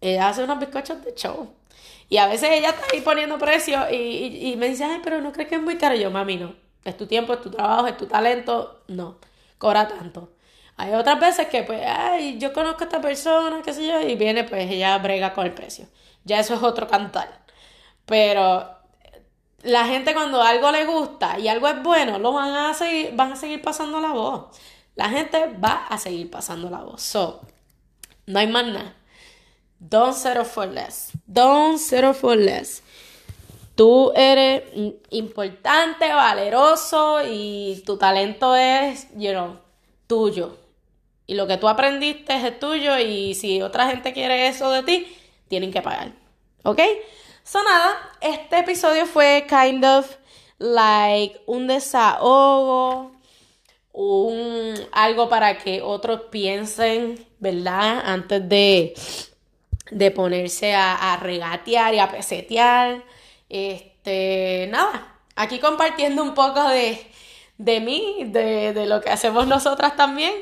ella 0.00 0.28
hace 0.28 0.42
unos 0.44 0.58
bizcochos 0.58 1.02
de 1.04 1.14
show. 1.14 1.48
Y 2.08 2.18
a 2.18 2.26
veces 2.26 2.50
ella 2.52 2.70
está 2.70 2.84
ahí 2.92 3.00
poniendo 3.00 3.38
precio 3.38 3.90
y, 3.90 3.94
y, 3.96 4.52
y 4.52 4.56
me 4.56 4.68
dice, 4.68 4.84
ay, 4.84 5.00
pero 5.02 5.20
no 5.20 5.32
crees 5.32 5.48
que 5.48 5.56
es 5.56 5.62
muy 5.62 5.76
caro. 5.78 5.94
yo, 5.96 6.10
mami, 6.10 6.36
no 6.36 6.63
es 6.84 6.96
tu 6.96 7.06
tiempo, 7.06 7.32
es 7.32 7.40
tu 7.40 7.50
trabajo, 7.50 7.86
es 7.86 7.96
tu 7.96 8.06
talento, 8.06 8.82
no, 8.88 9.18
cobra 9.58 9.88
tanto. 9.88 10.30
Hay 10.76 10.92
otras 10.92 11.20
veces 11.20 11.48
que, 11.48 11.62
pues, 11.62 11.82
ay, 11.86 12.38
yo 12.38 12.52
conozco 12.52 12.82
a 12.82 12.86
esta 12.86 13.00
persona, 13.00 13.62
qué 13.64 13.72
sé 13.72 13.86
yo, 13.86 14.00
y 14.00 14.16
viene, 14.16 14.44
pues, 14.44 14.70
ella 14.70 14.98
brega 14.98 15.32
con 15.32 15.46
el 15.46 15.54
precio. 15.54 15.86
Ya 16.24 16.40
eso 16.40 16.54
es 16.54 16.62
otro 16.62 16.88
cantar. 16.88 17.44
Pero 18.06 18.68
la 19.62 19.86
gente 19.86 20.14
cuando 20.14 20.42
algo 20.42 20.70
le 20.72 20.84
gusta 20.84 21.38
y 21.38 21.48
algo 21.48 21.68
es 21.68 21.82
bueno, 21.82 22.18
lo 22.18 22.32
van 22.32 22.54
a 22.54 22.74
seguir, 22.74 23.12
van 23.14 23.32
a 23.32 23.36
seguir 23.36 23.62
pasando 23.62 24.00
la 24.00 24.12
voz. 24.12 24.56
La 24.94 25.08
gente 25.08 25.46
va 25.62 25.86
a 25.88 25.98
seguir 25.98 26.30
pasando 26.30 26.70
la 26.70 26.78
voz. 26.78 27.02
So, 27.02 27.40
no 28.26 28.38
hay 28.38 28.46
más 28.46 28.66
nada. 28.66 28.94
Don't 29.78 30.14
settle 30.14 30.44
for 30.44 30.66
less. 30.66 31.12
Don't 31.26 31.78
settle 31.78 32.14
for 32.14 32.36
less. 32.36 32.82
Tú 33.74 34.12
eres 34.14 34.62
importante, 35.10 36.12
valeroso 36.12 37.20
y 37.28 37.82
tu 37.84 37.96
talento 37.96 38.54
es, 38.54 39.08
you 39.16 39.32
know, 39.32 39.58
tuyo. 40.06 40.56
Y 41.26 41.34
lo 41.34 41.46
que 41.46 41.56
tú 41.56 41.68
aprendiste 41.68 42.34
es 42.36 42.58
tuyo 42.60 42.98
y 42.98 43.34
si 43.34 43.62
otra 43.62 43.88
gente 43.88 44.12
quiere 44.12 44.46
eso 44.46 44.70
de 44.70 44.82
ti, 44.82 45.16
tienen 45.48 45.72
que 45.72 45.82
pagar. 45.82 46.12
¿Ok? 46.62 46.80
So 47.42 47.62
nada, 47.62 47.96
este 48.20 48.60
episodio 48.60 49.06
fue 49.06 49.46
kind 49.48 49.84
of 49.84 50.16
like 50.58 51.40
un 51.46 51.66
desahogo, 51.66 53.12
un 53.92 54.74
algo 54.92 55.28
para 55.28 55.58
que 55.58 55.82
otros 55.82 56.22
piensen, 56.30 57.26
¿verdad? 57.38 58.02
Antes 58.04 58.48
de, 58.48 58.94
de 59.90 60.10
ponerse 60.10 60.74
a, 60.74 61.12
a 61.12 61.16
regatear 61.16 61.94
y 61.94 61.98
a 61.98 62.10
pesetear. 62.10 63.02
Este, 63.56 64.66
nada, 64.72 65.16
aquí 65.36 65.60
compartiendo 65.60 66.24
un 66.24 66.34
poco 66.34 66.60
de, 66.70 67.06
de 67.56 67.80
mí, 67.80 68.24
de, 68.26 68.72
de 68.72 68.86
lo 68.86 69.00
que 69.00 69.10
hacemos 69.10 69.46
nosotras 69.46 69.94
también. 69.94 70.34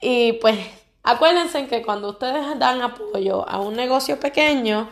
Y 0.00 0.32
pues 0.34 0.58
acuérdense 1.02 1.66
que 1.66 1.82
cuando 1.82 2.08
ustedes 2.08 2.58
dan 2.58 2.80
apoyo 2.80 3.46
a 3.46 3.60
un 3.60 3.76
negocio 3.76 4.18
pequeño, 4.18 4.88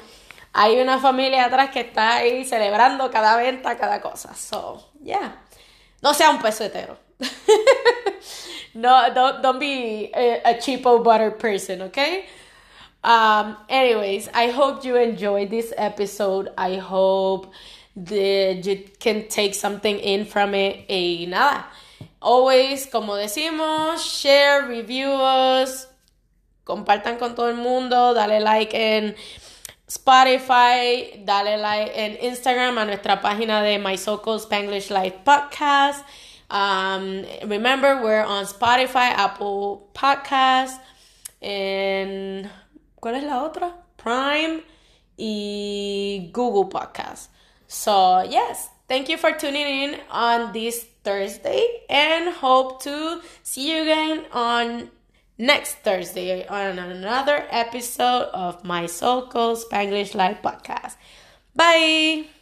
hay 0.52 0.78
una 0.78 0.98
familia 0.98 1.46
atrás 1.46 1.70
que 1.70 1.80
está 1.80 2.16
ahí 2.16 2.44
celebrando 2.44 3.10
cada 3.10 3.38
venta, 3.38 3.78
cada 3.78 4.02
cosa. 4.02 4.34
So, 4.34 4.86
yeah. 5.02 5.42
No 6.02 6.12
sea 6.12 6.28
un 6.28 6.42
pesetero. 6.42 6.98
no, 8.74 9.10
don't, 9.14 9.40
don't 9.40 9.58
be 9.58 10.10
a, 10.14 10.50
a 10.50 10.58
cheapo 10.58 11.02
butter 11.02 11.38
person, 11.38 11.80
okay? 11.80 12.26
Um, 13.04 13.56
anyways, 13.68 14.28
I 14.34 14.50
hope 14.50 14.84
you 14.84 14.96
enjoyed 14.96 15.50
this 15.50 15.72
episode. 15.76 16.50
I 16.58 16.76
hope 16.76 17.52
that 17.96 18.64
you 18.64 18.84
can 18.98 19.28
take 19.28 19.54
something 19.54 19.98
in 19.98 20.24
from 20.24 20.54
it. 20.54 20.86
Y 20.88 21.26
nada, 21.28 21.66
always, 22.20 22.86
como 22.86 23.14
decimos, 23.14 24.02
share, 24.02 24.66
review 24.66 25.08
us, 25.08 25.86
compartan 26.64 27.18
con 27.18 27.34
todo 27.34 27.48
el 27.48 27.56
mundo, 27.56 28.14
dale 28.14 28.40
like 28.40 28.74
en 28.74 29.14
Spotify, 29.88 31.24
dale 31.24 31.56
like 31.56 31.92
en 31.94 32.16
Instagram 32.20 32.78
a 32.78 32.84
nuestra 32.84 33.20
página 33.20 33.62
de 33.62 33.78
My 33.78 33.96
So 33.96 34.18
Called 34.18 34.42
Spanglish 34.42 34.90
Life 34.90 35.24
Podcast. 35.24 36.04
Um, 36.50 37.24
remember, 37.46 38.02
we're 38.02 38.24
on 38.24 38.44
Spotify, 38.46 39.12
Apple 39.12 39.88
Podcasts, 39.94 40.78
and 41.42 42.50
¿Cuál 43.00 43.16
es 43.16 43.24
la 43.24 43.42
otra? 43.42 43.76
Prime 43.96 44.62
y 45.16 46.30
Google 46.32 46.70
Podcast. 46.70 47.30
So, 47.66 48.22
yes, 48.22 48.70
thank 48.88 49.08
you 49.08 49.18
for 49.18 49.32
tuning 49.32 49.66
in 49.66 50.00
on 50.10 50.52
this 50.52 50.86
Thursday 51.04 51.84
and 51.88 52.34
hope 52.34 52.82
to 52.82 53.20
see 53.42 53.72
you 53.72 53.82
again 53.82 54.24
on 54.32 54.90
next 55.36 55.84
Thursday 55.84 56.46
on 56.46 56.78
another 56.78 57.46
episode 57.50 58.30
of 58.32 58.64
my 58.64 58.86
so 58.86 59.22
called 59.22 59.58
Spanglish 59.58 60.14
Live 60.14 60.42
podcast. 60.42 60.96
Bye. 61.54 62.37